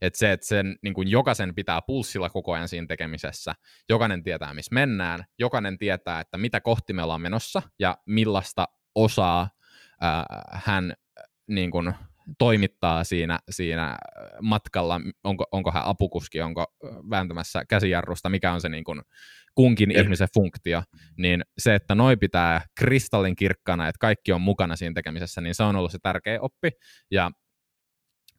Että 0.00 0.18
se, 0.18 0.32
että 0.32 0.46
sen 0.46 0.76
niin 0.82 0.94
kuin 0.94 1.08
jokaisen 1.08 1.54
pitää 1.54 1.80
pulssilla 1.86 2.30
koko 2.30 2.52
ajan 2.52 2.68
siinä 2.68 2.86
tekemisessä, 2.86 3.54
jokainen 3.88 4.22
tietää, 4.22 4.54
missä 4.54 4.74
mennään, 4.74 5.24
jokainen 5.38 5.78
tietää, 5.78 6.20
että 6.20 6.38
mitä 6.38 6.60
kohti 6.60 6.92
me 6.92 7.02
ollaan 7.02 7.20
menossa 7.20 7.62
ja 7.78 7.98
millaista 8.06 8.68
osaa 8.94 9.50
ää, 10.00 10.24
hän 10.52 10.94
niin 11.46 11.70
kuin, 11.70 11.94
toimittaa 12.38 13.04
siinä, 13.04 13.38
siinä 13.50 13.96
matkalla, 14.40 15.00
onko, 15.24 15.44
onko 15.52 15.72
hän 15.72 15.84
apukuski, 15.84 16.40
onko 16.40 16.66
vääntämässä 17.10 17.64
käsijarrusta, 17.68 18.28
mikä 18.28 18.52
on 18.52 18.60
se 18.60 18.68
niin 18.68 18.84
kuin 18.84 19.02
kunkin 19.54 19.90
Jep. 19.90 20.04
ihmisen 20.04 20.28
funktio, 20.34 20.82
niin 21.16 21.42
se, 21.58 21.74
että 21.74 21.94
noi 21.94 22.16
pitää 22.16 22.60
kristallin 22.78 23.36
kirkkana, 23.36 23.88
että 23.88 23.98
kaikki 23.98 24.32
on 24.32 24.40
mukana 24.40 24.76
siinä 24.76 24.94
tekemisessä, 24.94 25.40
niin 25.40 25.54
se 25.54 25.62
on 25.62 25.76
ollut 25.76 25.92
se 25.92 25.98
tärkeä 26.02 26.40
oppi, 26.40 26.70
ja 27.10 27.30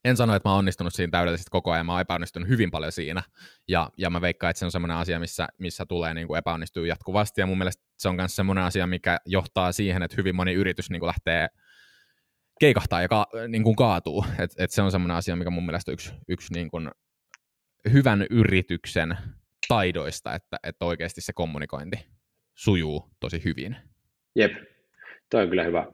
en 0.05 0.17
sano, 0.17 0.35
että 0.35 0.49
mä 0.49 0.53
oon 0.53 0.59
onnistunut 0.59 0.93
siinä 0.93 1.11
täydellisesti 1.11 1.51
koko 1.51 1.71
ajan, 1.71 1.85
mä 1.85 1.91
oon 1.91 2.01
epäonnistunut 2.01 2.49
hyvin 2.49 2.71
paljon 2.71 2.91
siinä, 2.91 3.23
ja, 3.67 3.89
ja 3.97 4.09
mä 4.09 4.21
veikkaan, 4.21 4.49
että 4.49 4.59
se 4.59 4.65
on 4.65 4.71
semmoinen 4.71 4.97
asia, 4.97 5.19
missä, 5.19 5.47
missä 5.57 5.85
tulee 5.85 6.13
niin 6.13 6.27
kuin 6.27 6.37
epäonnistua 6.37 6.87
jatkuvasti, 6.87 7.41
ja 7.41 7.47
mun 7.47 7.57
mielestä 7.57 7.83
se 7.97 8.09
on 8.09 8.15
myös 8.15 8.35
semmoinen 8.35 8.63
asia, 8.63 8.87
mikä 8.87 9.17
johtaa 9.25 9.71
siihen, 9.71 10.03
että 10.03 10.17
hyvin 10.17 10.35
moni 10.35 10.53
yritys 10.53 10.89
niin 10.89 10.99
kuin 10.99 11.07
lähtee 11.07 11.47
keikahtaa 12.59 13.01
ja 13.01 13.07
ka, 13.07 13.27
niin 13.47 13.63
kuin 13.63 13.75
kaatuu. 13.75 14.25
Et, 14.39 14.51
et 14.57 14.71
se 14.71 14.81
on 14.81 14.91
semmoinen 14.91 15.17
asia, 15.17 15.35
mikä 15.35 15.49
mun 15.49 15.65
mielestä 15.65 15.91
yksi, 15.91 16.13
yksi 16.27 16.53
niin 16.53 16.69
kuin 16.69 16.91
hyvän 17.93 18.25
yrityksen 18.29 19.17
taidoista, 19.67 20.35
että, 20.35 20.57
että 20.63 20.85
oikeasti 20.85 21.21
se 21.21 21.33
kommunikointi 21.33 22.05
sujuu 22.55 23.09
tosi 23.19 23.43
hyvin. 23.43 23.75
Jep, 24.35 24.51
toi 25.29 25.43
on 25.43 25.49
kyllä 25.49 25.63
hyvä, 25.63 25.85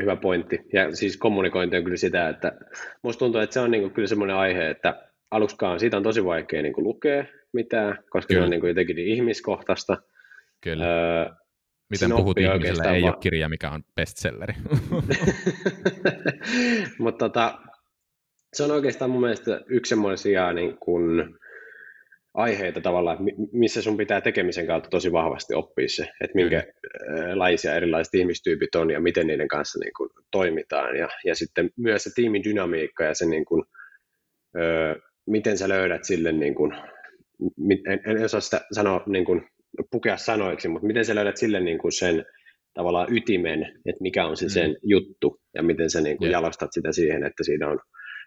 hyvä 0.00 0.16
pointti. 0.16 0.60
Ja 0.72 0.96
siis 0.96 1.16
kommunikointi 1.16 1.76
on 1.76 1.84
kyllä 1.84 1.96
sitä, 1.96 2.28
että 2.28 2.52
musta 3.02 3.18
tuntuu, 3.18 3.40
että 3.40 3.54
se 3.54 3.60
on 3.60 3.70
niin 3.70 3.90
kyllä 3.90 4.08
semmoinen 4.08 4.36
aihe, 4.36 4.70
että 4.70 5.08
aluksikaan 5.30 5.80
siitä 5.80 5.96
on 5.96 6.02
tosi 6.02 6.24
vaikea 6.24 6.62
niin 6.62 6.74
lukea 6.76 7.24
mitään, 7.52 7.98
koska 8.10 8.28
kyllä. 8.28 8.40
se 8.40 8.44
on 8.44 8.50
niin 8.50 8.68
jotenkin 8.68 8.96
niin 8.96 9.08
ihmiskohtaista. 9.08 9.96
Kyllä. 10.60 10.84
Öö, 10.84 11.30
Miten 11.90 12.10
puhut 12.10 12.38
ihmiselle, 12.38 12.94
ei 12.94 13.02
va- 13.02 13.08
ole 13.08 13.16
kirja, 13.20 13.48
mikä 13.48 13.70
on 13.70 13.82
bestselleri. 13.94 14.54
Mutta 16.98 17.28
tota, 17.28 17.58
se 18.52 18.64
on 18.64 18.70
oikeastaan 18.70 19.10
mun 19.10 19.20
mielestä 19.20 19.60
yksi 19.66 19.88
semmoisia 19.90 20.52
niin 20.52 20.78
kuin, 20.78 21.38
aiheita 22.34 22.80
tavallaan, 22.80 23.18
missä 23.52 23.82
sun 23.82 23.96
pitää 23.96 24.20
tekemisen 24.20 24.66
kautta 24.66 24.90
tosi 24.90 25.12
vahvasti 25.12 25.54
oppia 25.54 25.88
se, 25.88 26.02
että 26.20 26.34
minkälaisia 26.34 27.74
erilaiset 27.74 28.14
ihmistyypit 28.14 28.74
on 28.74 28.90
ja 28.90 29.00
miten 29.00 29.26
niiden 29.26 29.48
kanssa 29.48 29.78
niin 29.78 29.92
kuin, 29.96 30.10
toimitaan. 30.30 30.96
Ja, 30.96 31.08
ja 31.24 31.34
sitten 31.34 31.70
myös 31.76 32.04
se 32.04 32.10
tiimin 32.14 32.44
dynamiikka 32.44 33.04
ja 33.04 33.14
se, 33.14 33.26
niin 33.26 33.44
kuin, 33.44 33.64
ö, 34.56 35.00
miten 35.26 35.58
sä 35.58 35.68
löydät 35.68 36.04
sille, 36.04 36.32
niin 36.32 36.54
kuin, 36.54 36.72
en, 37.86 38.00
en 38.06 38.24
osaa 38.24 38.40
sitä 38.40 38.60
sanoa, 38.72 39.02
niin 39.06 39.24
kuin, 39.24 39.48
pukea 39.90 40.16
sanoiksi, 40.16 40.68
mutta 40.68 40.86
miten 40.86 41.04
sä 41.04 41.14
löydät 41.14 41.36
sille 41.36 41.60
niin 41.60 41.78
kuin 41.78 41.92
sen 41.92 42.24
tavallaan 42.74 43.16
ytimen, 43.16 43.62
että 43.62 44.02
mikä 44.02 44.26
on 44.26 44.36
se 44.36 44.44
mm. 44.44 44.50
sen 44.50 44.76
juttu 44.82 45.40
ja 45.54 45.62
miten 45.62 45.90
sä 45.90 46.00
niin 46.00 46.16
kuin, 46.16 46.26
yeah. 46.26 46.40
jalostat 46.40 46.72
sitä 46.72 46.92
siihen, 46.92 47.24
että 47.24 47.44
siinä 47.44 47.68
on 47.68 47.78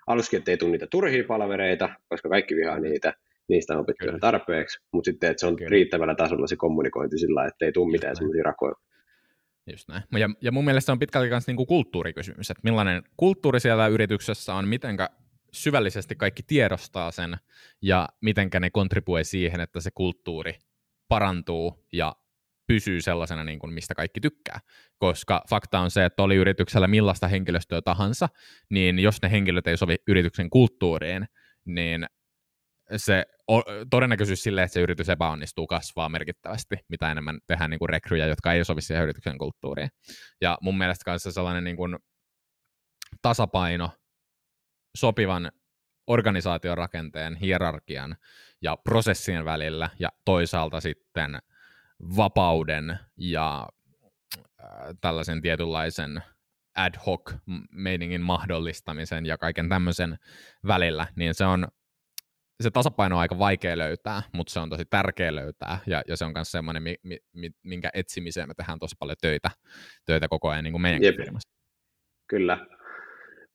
aluskin, 0.07 0.37
että 0.37 0.51
ei 0.51 0.57
tule 0.57 0.71
niitä 0.71 0.87
turhia 0.91 1.23
palvereita, 1.27 1.89
koska 2.09 2.29
kaikki 2.29 2.55
vihaa 2.55 2.79
niitä, 2.79 3.13
niistä 3.49 3.73
on 3.73 3.79
opittu 3.79 4.05
tarpeeksi, 4.19 4.79
mutta 4.93 5.11
sitten, 5.11 5.31
että 5.31 5.41
se 5.41 5.47
on 5.47 5.55
Kyllä. 5.55 5.69
riittävällä 5.69 6.15
tasolla 6.15 6.47
se 6.47 6.55
kommunikointi 6.55 7.17
sillä, 7.17 7.45
että 7.45 7.65
ei 7.65 7.71
tule 7.71 7.91
mitään 7.91 8.15
semmoisia 8.15 8.43
rakoja. 8.43 8.75
Just 9.71 9.89
näin. 9.89 10.03
Ja, 10.11 10.29
ja 10.41 10.51
mun 10.51 10.65
mielestä 10.65 10.85
se 10.85 10.91
on 10.91 10.99
pitkälti 10.99 11.29
myös 11.29 11.47
niinku 11.47 11.65
kulttuurikysymys, 11.65 12.51
että 12.51 12.61
millainen 12.63 13.03
kulttuuri 13.17 13.59
siellä 13.59 13.87
yrityksessä 13.87 14.53
on, 14.53 14.67
mitenkä 14.67 15.09
syvällisesti 15.51 16.15
kaikki 16.15 16.43
tiedostaa 16.43 17.11
sen 17.11 17.37
ja 17.81 18.09
mitenkä 18.21 18.59
ne 18.59 18.69
kontribuoi 18.69 19.23
siihen, 19.23 19.59
että 19.59 19.79
se 19.79 19.89
kulttuuri 19.95 20.53
parantuu 21.11 21.87
ja 21.93 22.15
pysyy 22.67 23.01
sellaisena, 23.01 23.43
niin 23.43 23.59
kuin 23.59 23.73
mistä 23.73 23.95
kaikki 23.95 24.19
tykkää. 24.19 24.59
Koska 24.97 25.41
fakta 25.49 25.79
on 25.79 25.91
se, 25.91 26.05
että 26.05 26.23
oli 26.23 26.35
yrityksellä 26.35 26.87
millaista 26.87 27.27
henkilöstöä 27.27 27.81
tahansa, 27.81 28.29
niin 28.69 28.99
jos 28.99 29.21
ne 29.21 29.31
henkilöt 29.31 29.67
ei 29.67 29.77
sovi 29.77 29.95
yrityksen 30.07 30.49
kulttuuriin, 30.49 31.27
niin 31.65 32.05
se 32.97 33.25
todennäköisyys 33.89 34.43
sille, 34.43 34.63
että 34.63 34.73
se 34.73 34.81
yritys 34.81 35.09
epäonnistuu, 35.09 35.67
kasvaa 35.67 36.09
merkittävästi, 36.09 36.75
mitä 36.89 37.11
enemmän 37.11 37.39
tehdään 37.47 37.69
niin 37.69 37.79
kuin 37.79 37.89
rekryjä, 37.89 38.27
jotka 38.27 38.53
ei 38.53 38.65
sovi 38.65 38.81
siihen 38.81 39.03
yrityksen 39.03 39.37
kulttuuriin. 39.37 39.89
Ja 40.41 40.57
mun 40.61 40.77
mielestä 40.77 41.05
kanssa 41.05 41.31
sellainen 41.31 41.63
niin 41.63 41.77
kuin 41.77 41.97
tasapaino 43.21 43.89
sopivan 44.97 45.51
organisaatiorakenteen, 46.07 47.35
hierarkian 47.35 48.15
ja 48.61 48.77
prosessien 48.77 49.45
välillä 49.45 49.89
ja 49.99 50.09
toisaalta 50.25 50.79
sitten 50.79 51.39
vapauden 52.17 52.99
ja 53.17 53.67
äh, 54.35 54.67
tällaisen 55.01 55.41
tietynlaisen 55.41 56.23
ad 56.75 56.93
hoc 57.05 57.33
meiningin 57.71 58.21
mahdollistamisen 58.21 59.25
ja 59.25 59.37
kaiken 59.37 59.69
tämmöisen 59.69 60.17
välillä, 60.67 61.07
niin 61.15 61.33
se 61.33 61.45
on 61.45 61.67
se 62.61 62.71
tasapaino 62.71 63.15
on 63.15 63.21
aika 63.21 63.39
vaikea 63.39 63.77
löytää, 63.77 64.21
mutta 64.33 64.53
se 64.53 64.59
on 64.59 64.69
tosi 64.69 64.85
tärkeä 64.85 65.35
löytää, 65.35 65.79
ja, 65.87 66.01
ja 66.07 66.17
se 66.17 66.25
on 66.25 66.31
myös 66.35 66.51
semmoinen, 66.51 66.83
mi, 66.83 66.95
mi, 67.33 67.49
minkä 67.63 67.89
etsimiseen 67.93 68.47
me 68.47 68.53
tehdään 68.53 68.79
tosi 68.79 68.95
paljon 68.99 69.17
töitä, 69.21 69.51
töitä 70.05 70.27
koko 70.27 70.49
ajan 70.49 70.63
niin 70.63 70.71
kuin 70.71 70.81
meidän. 70.81 71.01
Kyllä. 72.27 72.57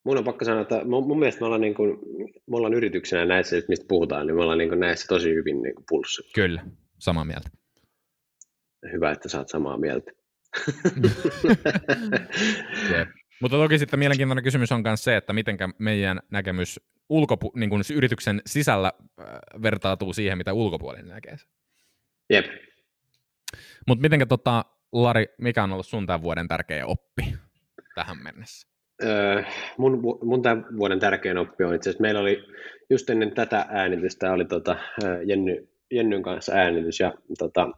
Mun 0.06 0.18
on 0.18 0.24
pakko 0.24 0.44
sanoa, 0.44 0.62
että 0.62 0.84
mun, 0.84 1.06
mun 1.06 1.18
mielestä 1.18 1.40
me 1.40 1.46
ollaan, 1.46 1.60
niin 1.60 1.74
kuin, 1.74 1.98
me 2.46 2.56
ollaan 2.56 2.74
yrityksenä 2.74 3.24
näissä, 3.24 3.56
mistä 3.68 3.86
puhutaan, 3.88 4.26
niin 4.26 4.36
me 4.36 4.42
ollaan 4.42 4.58
niin 4.58 4.68
kuin 4.68 4.80
näissä 4.80 5.06
tosi 5.06 5.34
hyvin 5.34 5.62
niin 5.62 5.74
kuin 5.74 5.84
pulssilla. 5.88 6.30
Kyllä, 6.34 6.66
samaa 6.98 7.24
mieltä. 7.24 7.50
Hyvä, 8.92 9.10
että 9.10 9.28
saat 9.28 9.48
samaa 9.48 9.78
mieltä. 9.78 10.10
Mutta 13.42 13.56
toki 13.56 13.78
sitten 13.78 13.98
mielenkiintoinen 13.98 14.44
kysymys 14.44 14.72
on 14.72 14.82
myös 14.84 15.04
se, 15.04 15.16
että 15.16 15.32
miten 15.32 15.56
meidän 15.78 16.20
näkemys 16.30 16.80
ulkopu- 17.08 17.52
niin 17.54 17.70
kuin 17.70 17.82
yrityksen 17.94 18.42
sisällä 18.46 18.92
äh, 19.20 19.26
vertautuu 19.62 20.12
siihen, 20.12 20.38
mitä 20.38 20.52
ulkopuolinen 20.52 21.08
näkee. 21.08 21.36
Jep. 22.30 22.46
Mutta 23.86 24.02
miten 24.02 24.28
tota, 24.28 24.64
Lari, 24.92 25.26
mikä 25.38 25.62
on 25.62 25.72
ollut 25.72 25.86
sun 25.86 26.06
tämän 26.06 26.22
vuoden 26.22 26.48
tärkeä 26.48 26.86
oppi 26.86 27.34
tähän 27.94 28.22
mennessä? 28.22 28.75
Öö, 29.04 29.42
mun, 29.78 30.02
mun 30.22 30.42
tämän 30.42 30.66
vuoden 30.78 31.00
tärkein 31.00 31.38
oppi 31.38 31.64
on 31.64 31.74
itse 31.74 31.90
asiassa, 31.90 32.02
meillä 32.02 32.20
oli 32.20 32.44
just 32.90 33.10
ennen 33.10 33.34
tätä 33.34 33.66
äänitystä, 33.68 34.32
oli 34.32 34.44
tota, 34.44 34.76
Jenny, 35.24 35.68
Jennyn 35.90 36.22
kanssa 36.22 36.52
äänitys, 36.52 37.00
ja 37.00 37.14
tota, 37.38 37.68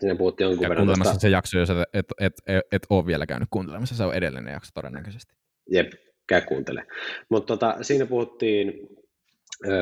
siinä 0.00 0.16
puhuttiin 0.16 0.44
jonkun 0.44 0.62
ja 0.62 0.68
verran. 0.68 0.86
Kuuntelemassa 0.86 1.20
se 1.20 1.28
jakso, 1.28 1.58
jos 1.58 1.70
et, 1.70 1.76
et, 1.92 2.06
et, 2.20 2.32
et, 2.46 2.62
et 2.72 2.82
ole 2.90 3.06
vielä 3.06 3.26
käynyt 3.26 3.48
kuuntelemassa, 3.50 3.94
se 3.96 4.04
on 4.04 4.14
edellinen 4.14 4.52
jakso 4.52 4.70
todennäköisesti. 4.74 5.34
Jep, 5.70 5.92
käy 6.26 6.40
kuuntele. 6.40 6.86
Mutta 7.28 7.46
tota, 7.46 7.76
siinä 7.82 8.06
puhuttiin 8.06 8.88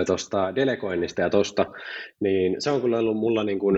tuosta 0.07 0.55
delegoinnista 0.55 1.21
ja 1.21 1.31
tuosta, 1.31 1.67
niin 2.21 2.57
se 2.59 2.71
on 2.71 2.81
kyllä 2.81 2.99
ollut 2.99 3.17
mulla 3.17 3.45
niin 3.45 3.59
kuin 3.59 3.77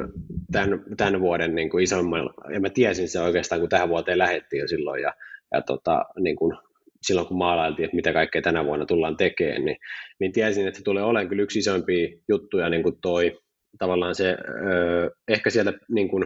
tämän, 0.53 0.85
tämän 0.97 1.21
vuoden 1.21 1.55
niin 1.55 1.71
kuin 1.71 1.85
isommalla, 1.85 2.35
ja 2.55 2.61
mä 2.61 2.71
tiesin 2.71 3.09
se 3.09 3.21
oikeastaan, 3.21 3.61
kun 3.61 3.69
tähän 3.69 3.89
vuoteen 3.89 4.19
lähdettiin 4.19 4.61
jo 4.61 4.69
silloin, 4.69 5.03
ja, 5.03 5.13
ja 5.55 5.63
tota, 5.63 6.05
niin 6.21 6.37
kuin 6.37 6.57
silloin 7.03 7.27
kun 7.27 7.39
maalailtiin, 7.39 7.85
että 7.85 7.97
mitä 7.97 8.13
kaikkea 8.13 8.43
tänä 8.43 8.65
vuonna 8.65 8.87
tullaan 8.87 9.17
tekemään, 9.17 9.65
niin, 9.65 9.77
niin 10.21 10.33
tiesin, 10.33 10.67
että 10.67 10.79
se 10.79 10.85
tulee 10.85 11.03
olemaan 11.03 11.29
kyllä 11.29 11.43
yksi 11.43 11.59
isompia 11.59 12.09
juttuja, 12.29 12.69
niin 12.69 12.83
kuin 12.83 12.97
toi 13.03 13.39
tavallaan 13.79 14.15
se, 14.15 14.31
ö, 14.31 15.11
ehkä 15.29 15.51
sieltä 15.51 15.73
niin 15.89 16.09
kuin, 16.09 16.25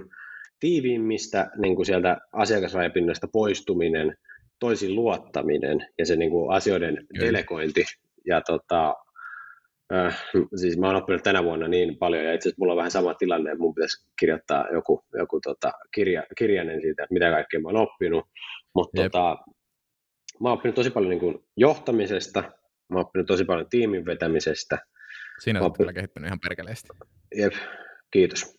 tiiviimmistä 0.60 1.50
niin 1.58 1.76
kuin 1.76 1.86
sieltä 1.86 2.18
asiakasrajapinnasta 2.32 3.28
poistuminen, 3.32 4.16
toisin 4.60 4.94
luottaminen 4.94 5.86
ja 5.98 6.06
se 6.06 6.16
niin 6.16 6.30
kuin 6.30 6.56
asioiden 6.56 6.96
Kyllä. 6.96 7.26
delegointi. 7.26 7.84
Ja 8.26 8.40
tota, 8.40 8.94
äh, 9.94 10.24
siis 10.56 10.78
mä 10.78 10.86
oon 10.86 10.96
oppinut 10.96 11.22
tänä 11.22 11.44
vuonna 11.44 11.68
niin 11.68 11.98
paljon, 11.98 12.24
ja 12.24 12.34
itse 12.34 12.48
asiassa 12.48 12.60
mulla 12.60 12.72
on 12.72 12.76
vähän 12.76 12.90
sama 12.90 13.14
tilanne, 13.14 13.50
että 13.50 13.62
mun 13.62 13.74
pitäisi 13.74 14.06
kirjoittaa 14.20 14.64
joku, 14.72 15.04
joku 15.18 15.40
tota, 15.40 15.72
kirja, 15.94 16.22
kirjainen 16.38 16.80
siitä, 16.80 17.02
että 17.02 17.14
mitä 17.14 17.30
kaikkea 17.30 17.60
mä 17.60 17.68
oon 17.68 17.76
oppinut. 17.76 18.24
Mutta 18.74 19.02
tota, 19.02 19.36
mä 20.40 20.48
oon 20.48 20.58
oppinut 20.58 20.74
tosi 20.74 20.90
paljon 20.90 21.10
niin 21.10 21.20
kuin 21.20 21.44
johtamisesta, 21.56 22.40
mä 22.88 22.98
oon 22.98 23.06
oppinut 23.06 23.26
tosi 23.26 23.44
paljon 23.44 23.68
tiimin 23.70 24.06
vetämisestä. 24.06 24.78
Siinä 25.38 25.60
olet 25.60 25.66
oppinut... 25.66 25.94
kehittynyt 25.94 26.26
ihan 26.26 26.40
perkeleesti. 26.40 26.88
Jep, 27.36 27.52
kiitos. 28.10 28.56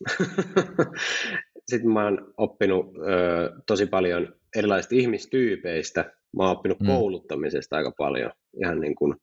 Sitten 1.69 1.91
mä 1.91 2.03
oon 2.03 2.33
oppinut 2.37 2.85
ö, 2.97 3.51
tosi 3.67 3.85
paljon 3.85 4.35
erilaisista 4.55 4.95
ihmistyypeistä. 4.95 6.11
Mä 6.37 6.43
oon 6.43 6.57
oppinut 6.57 6.79
mm. 6.79 6.87
kouluttamisesta 6.87 7.77
aika 7.77 7.91
paljon, 7.97 8.31
ihan 8.63 8.79
niin 8.79 8.95
kuin 8.95 9.15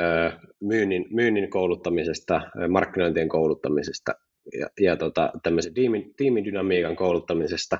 ö, 0.00 0.32
myynnin, 0.60 1.06
myynnin 1.10 1.50
kouluttamisesta, 1.50 2.40
markkinointien 2.68 3.28
kouluttamisesta 3.28 4.12
ja, 4.58 4.68
ja 4.80 4.96
tota, 4.96 5.32
tämmöisen 5.42 5.74
tiimin, 5.74 6.14
tiimidynamiikan 6.16 6.96
kouluttamisesta. 6.96 7.78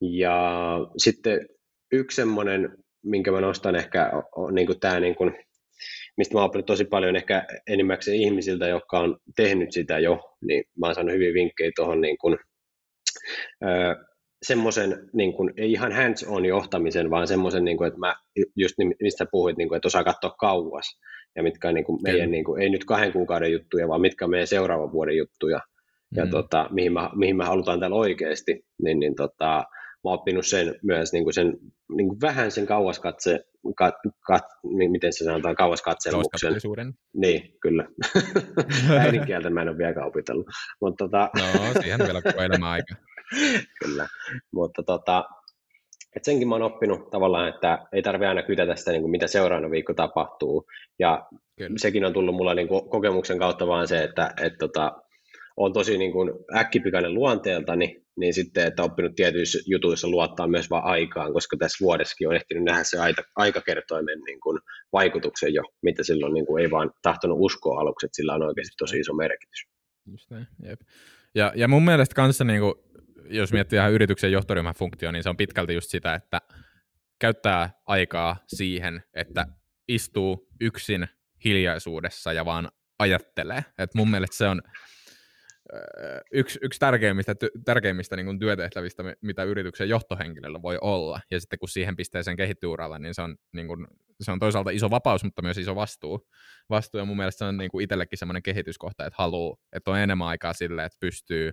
Ja 0.00 0.78
sitten 0.96 1.48
yksi 1.92 2.16
semmoinen, 2.16 2.76
minkä 3.04 3.32
mä 3.32 3.40
nostan 3.40 3.76
ehkä, 3.76 4.10
on 4.36 4.54
niin 4.54 4.66
kuin 4.66 4.80
tämä, 4.80 5.00
niin 5.00 5.14
kuin, 5.14 5.34
mistä 6.16 6.34
mä 6.34 6.40
oon 6.40 6.64
tosi 6.64 6.84
paljon 6.84 7.16
ehkä 7.16 7.46
enimmäkseen 7.66 8.16
ihmisiltä, 8.16 8.68
jotka 8.68 8.98
on 8.98 9.18
tehnyt 9.36 9.72
sitä 9.72 9.98
jo, 9.98 10.36
niin 10.46 10.64
mä 10.80 10.86
oon 10.86 10.94
saanut 10.94 11.14
hyviä 11.14 11.34
vinkkejä 11.34 11.70
tuohon 11.76 12.00
niin 12.00 12.18
kuin, 12.18 12.38
semmoisen, 14.42 15.08
niin 15.12 15.32
kuin, 15.32 15.52
ei 15.56 15.72
ihan 15.72 15.92
hands-on 15.92 16.44
johtamisen, 16.44 17.10
vaan 17.10 17.26
semmoisen, 17.26 17.64
niin 17.64 17.76
kuin, 17.76 17.88
että 17.88 18.00
mä 18.00 18.14
just 18.56 18.74
mistä 19.02 19.26
puhuit, 19.30 19.56
niin 19.56 19.68
kuin, 19.68 19.76
että 19.76 19.88
osaa 19.88 20.04
katsoa 20.04 20.30
kauas, 20.30 21.00
ja 21.36 21.42
mitkä 21.42 21.68
on 21.68 21.74
niin 21.74 21.84
kuin, 21.84 22.02
meidän, 22.02 22.30
niin 22.30 22.44
kuin, 22.44 22.62
ei 22.62 22.70
nyt 22.70 22.84
kahden 22.84 23.12
kuukauden 23.12 23.52
juttuja, 23.52 23.88
vaan 23.88 24.00
mitkä 24.00 24.24
on 24.24 24.30
meidän 24.30 24.46
seuraavan 24.46 24.92
vuoden 24.92 25.16
juttuja, 25.16 25.60
ja 26.16 26.24
mm. 26.24 26.30
tota, 26.30 26.68
mihin, 26.70 26.92
mä, 26.92 27.10
mihin 27.14 27.36
me 27.36 27.44
halutaan 27.44 27.80
täällä 27.80 27.96
oikeasti, 27.96 28.64
niin, 28.82 29.00
niin 29.00 29.14
tota, 29.14 29.64
oon 30.10 30.18
oppinut 30.18 30.46
sen 30.46 30.74
myös 30.82 31.12
niin 31.12 31.24
kuin 31.24 31.34
sen, 31.34 31.58
niin 31.96 32.08
kuin 32.08 32.20
vähän 32.20 32.50
sen 32.50 32.66
kauaskatse, 32.66 33.44
kat, 33.76 33.94
kat, 34.26 34.44
niin 34.76 34.90
miten 34.90 35.12
se 35.12 35.24
sanotaan, 35.24 35.56
kauaskatselmuksen. 35.56 36.54
Niin, 37.14 37.58
kyllä. 37.60 37.88
Äidinkieltä 39.00 39.50
mä 39.50 39.62
en 39.62 39.68
ole 39.68 39.78
vielä 39.78 40.04
opitellut. 40.04 40.46
Mutta, 40.80 41.04
tota... 41.04 41.30
no, 41.38 41.82
siihen 41.82 42.00
vielä 42.00 42.22
koko 42.22 42.42
elämä 42.42 42.70
aika. 42.70 42.94
Kyllä, 43.84 44.08
mutta 44.52 44.82
tota, 44.82 45.24
et 46.16 46.24
senkin 46.24 46.48
mä 46.48 46.54
oon 46.54 46.62
oppinut 46.62 47.10
tavallaan, 47.10 47.48
että 47.48 47.78
ei 47.92 48.02
tarvitse 48.02 48.28
aina 48.28 48.42
kytätä 48.42 48.76
sitä, 48.76 48.90
niin 48.90 49.02
kuin 49.02 49.10
mitä 49.10 49.26
seuraavana 49.26 49.70
viikko 49.70 49.94
tapahtuu. 49.94 50.66
Ja 50.98 51.26
Kyllä. 51.58 51.78
sekin 51.78 52.04
on 52.04 52.12
tullut 52.12 52.34
mulla 52.34 52.54
niin 52.54 52.68
kuin 52.68 52.90
kokemuksen 52.90 53.38
kautta 53.38 53.66
vaan 53.66 53.88
se, 53.88 54.02
että 54.02 54.34
et, 54.42 54.52
tota, 54.58 54.92
on 55.56 55.72
tosi 55.72 55.98
niin 55.98 56.12
kuin 56.12 56.30
äkkipikainen 56.56 57.14
luonteeltani, 57.14 58.05
niin 58.16 58.34
sitten, 58.34 58.66
että 58.66 58.82
oppinut 58.82 59.14
tietyissä 59.14 59.58
jutuissa 59.66 60.08
luottaa 60.08 60.48
myös 60.48 60.70
vaan 60.70 60.84
aikaan, 60.84 61.32
koska 61.32 61.56
tässä 61.56 61.84
vuodessakin 61.84 62.28
on 62.28 62.36
ehtinyt 62.36 62.64
nähdä 62.64 62.84
se 62.84 62.98
aika, 62.98 63.22
aikakertoimen 63.36 64.20
niin 64.26 64.40
kuin 64.40 64.60
vaikutuksen 64.92 65.54
jo, 65.54 65.62
mitä 65.82 66.02
silloin 66.02 66.34
niin 66.34 66.46
kuin 66.46 66.62
ei 66.62 66.70
vaan 66.70 66.90
tahtonut 67.02 67.38
uskoa 67.40 67.80
aluksi, 67.80 68.06
että 68.06 68.16
sillä 68.16 68.34
on 68.34 68.42
oikeasti 68.42 68.74
tosi 68.78 68.98
iso 68.98 69.14
merkitys. 69.14 69.66
Just 70.10 70.30
näin, 70.30 70.46
jep. 70.62 70.80
Ja, 71.34 71.52
ja 71.56 71.68
mun 71.68 71.84
mielestä 71.84 72.14
kanssa, 72.14 72.44
niin 72.44 72.60
kuin, 72.60 72.74
jos 73.30 73.52
miettii 73.52 73.76
ihan 73.76 73.92
yrityksen 73.92 74.32
johtoryhmän 74.32 74.74
funktio, 74.74 75.12
niin 75.12 75.22
se 75.22 75.28
on 75.28 75.36
pitkälti 75.36 75.74
just 75.74 75.90
sitä, 75.90 76.14
että 76.14 76.40
käyttää 77.18 77.70
aikaa 77.86 78.36
siihen, 78.46 79.02
että 79.14 79.46
istuu 79.88 80.48
yksin 80.60 81.08
hiljaisuudessa 81.44 82.32
ja 82.32 82.44
vaan 82.44 82.68
ajattelee. 82.98 83.64
Et 83.78 83.94
mun 83.94 84.10
mielestä 84.10 84.36
se 84.36 84.48
on 84.48 84.62
yksi, 86.32 86.58
yksi 86.62 86.80
tärkeimmistä, 86.80 87.34
tärkeimmistä 87.64 88.16
niin 88.16 88.26
kuin 88.26 88.38
työtehtävistä, 88.38 89.02
mitä 89.20 89.42
yrityksen 89.42 89.88
johtohenkilöllä 89.88 90.62
voi 90.62 90.78
olla. 90.80 91.20
Ja 91.30 91.40
sitten 91.40 91.58
kun 91.58 91.68
siihen 91.68 91.96
pisteeseen 91.96 92.36
kehittyy 92.36 92.70
uralla, 92.70 92.98
niin 92.98 93.14
se 93.14 93.22
on, 93.22 93.36
niin 93.52 93.66
kuin, 93.66 93.86
se 94.20 94.32
on 94.32 94.38
toisaalta 94.38 94.70
iso 94.70 94.90
vapaus, 94.90 95.24
mutta 95.24 95.42
myös 95.42 95.58
iso 95.58 95.74
vastuu. 95.74 96.28
vastuu 96.70 96.98
ja 96.98 97.04
mun 97.04 97.16
mielestä 97.16 97.38
se 97.38 97.44
on 97.44 97.56
niin 97.56 97.70
kuin 97.70 97.84
itsellekin 97.84 98.18
semmoinen 98.18 98.42
kehityskohta, 98.42 99.06
että 99.06 99.16
haluaa, 99.18 99.56
että 99.72 99.90
on 99.90 99.98
enemmän 99.98 100.28
aikaa 100.28 100.52
sille, 100.52 100.84
että 100.84 100.98
pystyy 101.00 101.52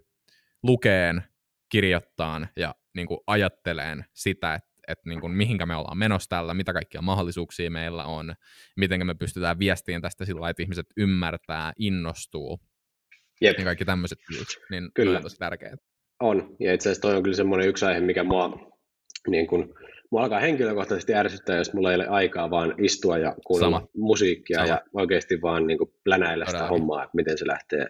lukeen, 0.63 1.23
kirjoittaan 1.69 2.49
ja 2.55 2.75
niin 2.95 3.07
kuin 3.07 3.19
ajatteleen 3.27 4.05
sitä, 4.13 4.55
että 4.55 4.73
että 4.87 5.09
niin 5.09 5.21
kuin, 5.21 5.33
mihinkä 5.33 5.65
me 5.65 5.75
ollaan 5.75 5.97
menossa 5.97 6.29
tällä, 6.29 6.53
mitä 6.53 6.73
kaikkia 6.73 7.01
mahdollisuuksia 7.01 7.71
meillä 7.71 8.05
on, 8.05 8.35
miten 8.77 9.07
me 9.07 9.13
pystytään 9.13 9.59
viestiin 9.59 10.01
tästä 10.01 10.25
sillä 10.25 10.49
että 10.49 10.63
ihmiset 10.63 10.85
ymmärtää, 10.97 11.73
innostuu 11.79 12.59
Jep. 13.43 13.57
niin 13.57 13.65
kaikki 13.65 13.85
tämmöiset 13.85 14.19
niin 14.69 14.91
kyllä. 14.93 15.17
on 15.17 15.23
tosi 15.23 15.37
tärkeää. 15.37 15.75
On, 16.19 16.55
ja 16.59 16.73
itse 16.73 16.89
asiassa 16.89 17.01
toi 17.01 17.15
on 17.15 17.23
kyllä 17.23 17.35
semmoinen 17.35 17.69
yksi 17.69 17.85
aihe, 17.85 17.99
mikä 17.99 18.23
mua, 18.23 18.71
niin 19.27 19.47
kun, 19.47 19.73
mua 20.11 20.21
alkaa 20.21 20.39
henkilökohtaisesti 20.39 21.13
ärsyttää, 21.13 21.57
jos 21.57 21.73
mulla 21.73 21.91
ei 21.91 21.95
ole 21.95 22.07
aikaa 22.07 22.49
vaan 22.49 22.75
istua 22.77 23.17
ja 23.17 23.35
kuunnella 23.45 23.77
Sama. 23.77 23.87
musiikkia 23.95 24.57
Sama. 24.57 24.67
ja 24.67 24.81
oikeasti 24.93 25.41
vaan 25.41 25.67
niin 25.67 25.77
plänäillä 26.03 26.45
sitä 26.45 26.67
hommaa, 26.67 27.03
että 27.03 27.15
miten 27.15 27.37
se 27.37 27.47
lähtee 27.47 27.87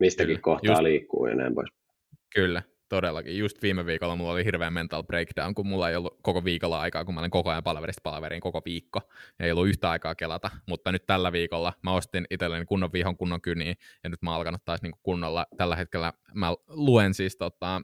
mistäkin 0.00 0.28
kyllä. 0.28 0.40
kohtaa 0.40 0.72
Just... 0.72 0.82
liikkuu 0.82 1.26
ja 1.26 1.34
näin 1.34 1.54
pois. 1.54 1.68
Kyllä, 2.34 2.62
Todellakin. 2.88 3.38
Just 3.38 3.62
viime 3.62 3.86
viikolla 3.86 4.16
mulla 4.16 4.32
oli 4.32 4.44
hirveä 4.44 4.70
mental 4.70 5.02
breakdown, 5.02 5.54
kun 5.54 5.66
mulla 5.66 5.90
ei 5.90 5.96
ollut 5.96 6.18
koko 6.22 6.44
viikolla 6.44 6.80
aikaa, 6.80 7.04
kun 7.04 7.14
mä 7.14 7.20
olin 7.20 7.30
koko 7.30 7.50
ajan 7.50 7.62
palaverista 7.62 8.00
palaveriin 8.02 8.40
koko 8.40 8.62
viikko. 8.64 9.00
Ei 9.40 9.52
ollut 9.52 9.68
yhtä 9.68 9.90
aikaa 9.90 10.14
kelata, 10.14 10.50
mutta 10.66 10.92
nyt 10.92 11.06
tällä 11.06 11.32
viikolla 11.32 11.72
mä 11.82 11.92
ostin 11.92 12.26
itselleni 12.30 12.64
kunnon 12.64 12.92
vihon, 12.92 13.16
kunnon 13.16 13.40
kyniin, 13.40 13.76
ja 14.04 14.10
nyt 14.10 14.22
mä 14.22 14.30
oon 14.30 14.36
alkanut 14.36 14.64
taas 14.64 14.82
niin 14.82 14.94
kunnolla. 15.02 15.46
Tällä 15.56 15.76
hetkellä 15.76 16.12
mä 16.34 16.52
luen 16.68 17.14
siis 17.14 17.36
tota, 17.36 17.80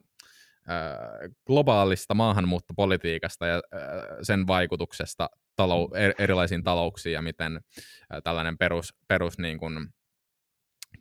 globaalista 1.46 2.14
maahanmuuttopolitiikasta 2.14 3.46
ja 3.46 3.62
sen 4.22 4.46
vaikutuksesta 4.46 5.30
talou- 5.56 5.90
erilaisiin 6.18 6.62
talouksiin 6.62 7.12
ja 7.12 7.22
miten 7.22 7.60
tällainen 8.24 8.58
perus, 8.58 8.94
perus 9.08 9.38
niin 9.38 9.58
kuin 9.58 9.88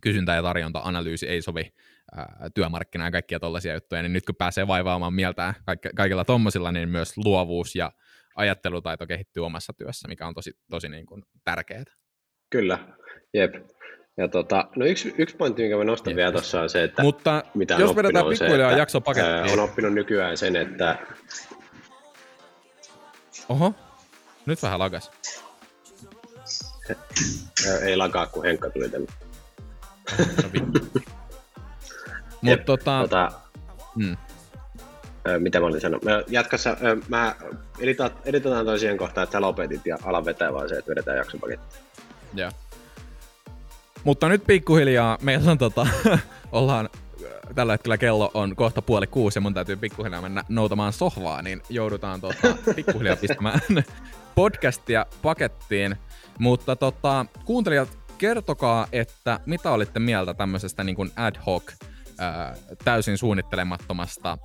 kysyntä- 0.01 0.35
ja 0.35 0.41
tarjonta-analyysi 0.41 1.27
ei 1.27 1.41
sovi 1.41 1.73
työmarkkina 2.53 3.05
ja 3.05 3.11
kaikkia 3.11 3.39
tollaisia 3.39 3.73
juttuja, 3.73 4.01
niin 4.01 4.13
nyt 4.13 4.25
kun 4.25 4.35
pääsee 4.35 4.67
vaivaamaan 4.67 5.13
mieltään 5.13 5.53
kaik- 5.65 5.95
kaikilla 5.95 6.25
tommosilla, 6.25 6.71
niin 6.71 6.89
myös 6.89 7.17
luovuus 7.17 7.75
ja 7.75 7.91
ajattelutaito 8.35 9.07
kehittyy 9.07 9.45
omassa 9.45 9.73
työssä, 9.73 10.07
mikä 10.07 10.27
on 10.27 10.33
tosi, 10.33 10.51
tosi 10.69 10.89
niin 10.89 11.05
kuin 11.05 11.23
tärkeää. 11.43 11.83
Kyllä, 12.49 12.77
jep. 13.33 13.55
Ja 14.17 14.27
tota, 14.27 14.69
no 14.75 14.85
yksi, 14.85 15.15
yksi 15.17 15.35
pointti, 15.35 15.61
minkä 15.61 15.77
mä 15.77 15.83
nostan 15.83 16.11
Jep. 16.11 16.17
vielä 16.17 16.31
tuossa 16.31 16.61
on 16.61 16.69
se, 16.69 16.83
että 16.83 17.01
Mutta 17.01 17.43
mitä 17.53 17.73
jos 17.73 17.95
vedetään 17.95 18.25
pikkuhiljaa 18.29 18.71
jakso 18.71 19.01
pakettiin. 19.01 19.59
On 19.59 19.59
oppinut 19.59 19.93
nykyään 19.93 20.37
sen, 20.37 20.55
että... 20.55 20.97
Oho, 23.49 23.73
nyt 24.45 24.63
vähän 24.63 24.79
lagas. 24.79 25.11
Ei 27.81 27.97
lakaa, 27.97 28.25
kun 28.25 28.45
Henkka 28.45 28.69
tuli 28.69 28.89
tänne. 28.89 29.07
No, 30.17 30.25
Mutta 32.41 32.65
tota... 32.65 32.99
tota 33.01 33.31
hmm. 33.95 34.17
Mitä 35.39 35.59
mä 35.59 35.65
olin 35.65 35.81
sanonut? 35.81 36.03
Mä 36.03 36.23
jatkassa, 36.27 36.77
mä 37.07 37.35
editotaan, 37.79 38.21
editotaan 38.25 38.65
toisien 38.65 38.97
kohtaan, 38.97 39.23
että 39.23 39.31
sä 39.31 39.41
lopetit 39.41 39.85
ja 39.85 39.97
alan 40.03 40.25
vetää 40.25 40.53
vaan 40.53 40.69
se, 40.69 40.75
että 40.75 40.89
vedetään 40.89 41.17
jaksopaketti. 41.17 41.77
Joo. 42.33 42.51
Mutta 44.03 44.29
nyt 44.29 44.43
pikkuhiljaa 44.47 45.17
meillä 45.21 45.51
on 45.51 45.57
tota, 45.57 45.87
ollaan 46.51 46.89
tällä 47.55 47.73
hetkellä 47.73 47.97
kello 47.97 48.31
on 48.33 48.55
kohta 48.55 48.81
puoli 48.81 49.07
kuusi 49.07 49.37
ja 49.37 49.41
mun 49.41 49.53
täytyy 49.53 49.75
pikkuhiljaa 49.75 50.21
mennä 50.21 50.43
noutamaan 50.49 50.93
sohvaa, 50.93 51.41
niin 51.41 51.61
joudutaan 51.69 52.21
tota, 52.21 52.57
pikkuhiljaa 52.75 53.15
pistämään 53.15 53.59
podcastia 54.35 55.05
pakettiin. 55.21 55.95
Mutta 56.39 56.75
tota, 56.75 57.25
kuuntelijat, 57.45 57.97
kertokaa, 58.17 58.87
että 58.91 59.39
mitä 59.45 59.71
olitte 59.71 59.99
mieltä 59.99 60.33
tämmöisestä 60.33 60.83
niin 60.83 60.95
kuin 60.95 61.11
ad 61.15 61.35
hoc 61.45 61.71
ää, 62.19 62.55
täysin 62.83 63.17
suunnittelemattomasta 63.17 64.37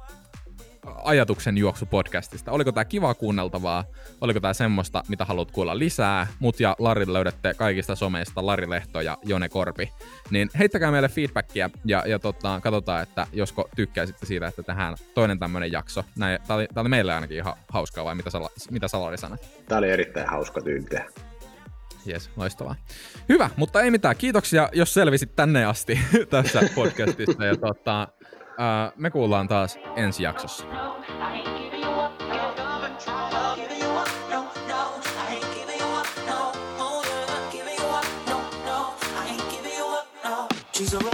ajatuksen 1.05 1.59
juoksupodcastista. 1.59 2.53
Oliko 2.53 2.73
tämä 2.73 2.85
kiva 2.85 3.15
kuunneltavaa? 3.15 3.85
Oliko 4.21 4.41
tämä 4.41 4.55
semmoista, 4.55 5.03
mitä 5.09 5.25
haluat 5.25 5.51
kuulla 5.51 5.79
lisää? 5.79 6.27
Mut 6.39 6.61
ja 6.61 6.77
Lari 6.79 7.13
löydätte 7.13 7.55
kaikista 7.55 7.95
someista 7.95 8.47
Lari 8.47 8.71
Lehto 8.71 9.01
ja 9.01 9.19
Jone 9.23 9.49
Korpi. 9.49 9.93
Niin 10.31 10.51
heittäkää 10.59 10.91
meille 10.91 11.09
feedbackia 11.09 11.71
ja, 11.85 12.03
ja 12.07 12.19
tota, 12.19 12.61
katsotaan, 12.63 13.03
että 13.03 13.27
josko 13.33 13.69
tykkäisitte 13.77 14.27
siitä, 14.27 14.47
että 14.47 14.63
tehdään 14.63 14.97
toinen 15.15 15.39
tämmöinen 15.39 15.73
jakso. 15.73 16.05
Tää, 16.19 16.57
oli, 16.57 16.67
tää 16.75 16.81
oli 16.81 16.89
meille 16.89 17.15
ainakin 17.15 17.37
ihan 17.37 17.55
hauskaa, 17.69 18.05
vai 18.05 18.15
mitä, 18.15 18.31
sä, 18.31 18.39
mitä 18.71 18.89
sä 18.89 19.01
Lari 19.01 19.19
sanoit? 19.19 19.65
Tämä 19.69 19.79
oli 19.79 19.91
erittäin 19.91 20.29
hauska 20.29 20.61
tyyppi. 20.61 20.97
Jes, 22.07 22.31
loistavaa. 22.37 22.75
Hyvä, 23.29 23.51
mutta 23.57 23.81
ei 23.83 23.91
mitään. 23.91 24.17
Kiitoksia, 24.17 24.69
jos 24.73 24.95
selvisit 24.95 25.37
tänne 25.37 25.65
asti 25.65 26.01
tässä 26.31 26.61
podcastissa. 26.75 27.45
Ja 27.45 27.57
tota, 27.57 28.09
ää, 28.59 28.93
me 28.97 29.11
kuullaan 29.11 29.49
taas 29.49 29.79
ensi 29.97 30.23
jaksossa. 30.23 30.65
She's 40.75 40.95
a. 40.95 41.14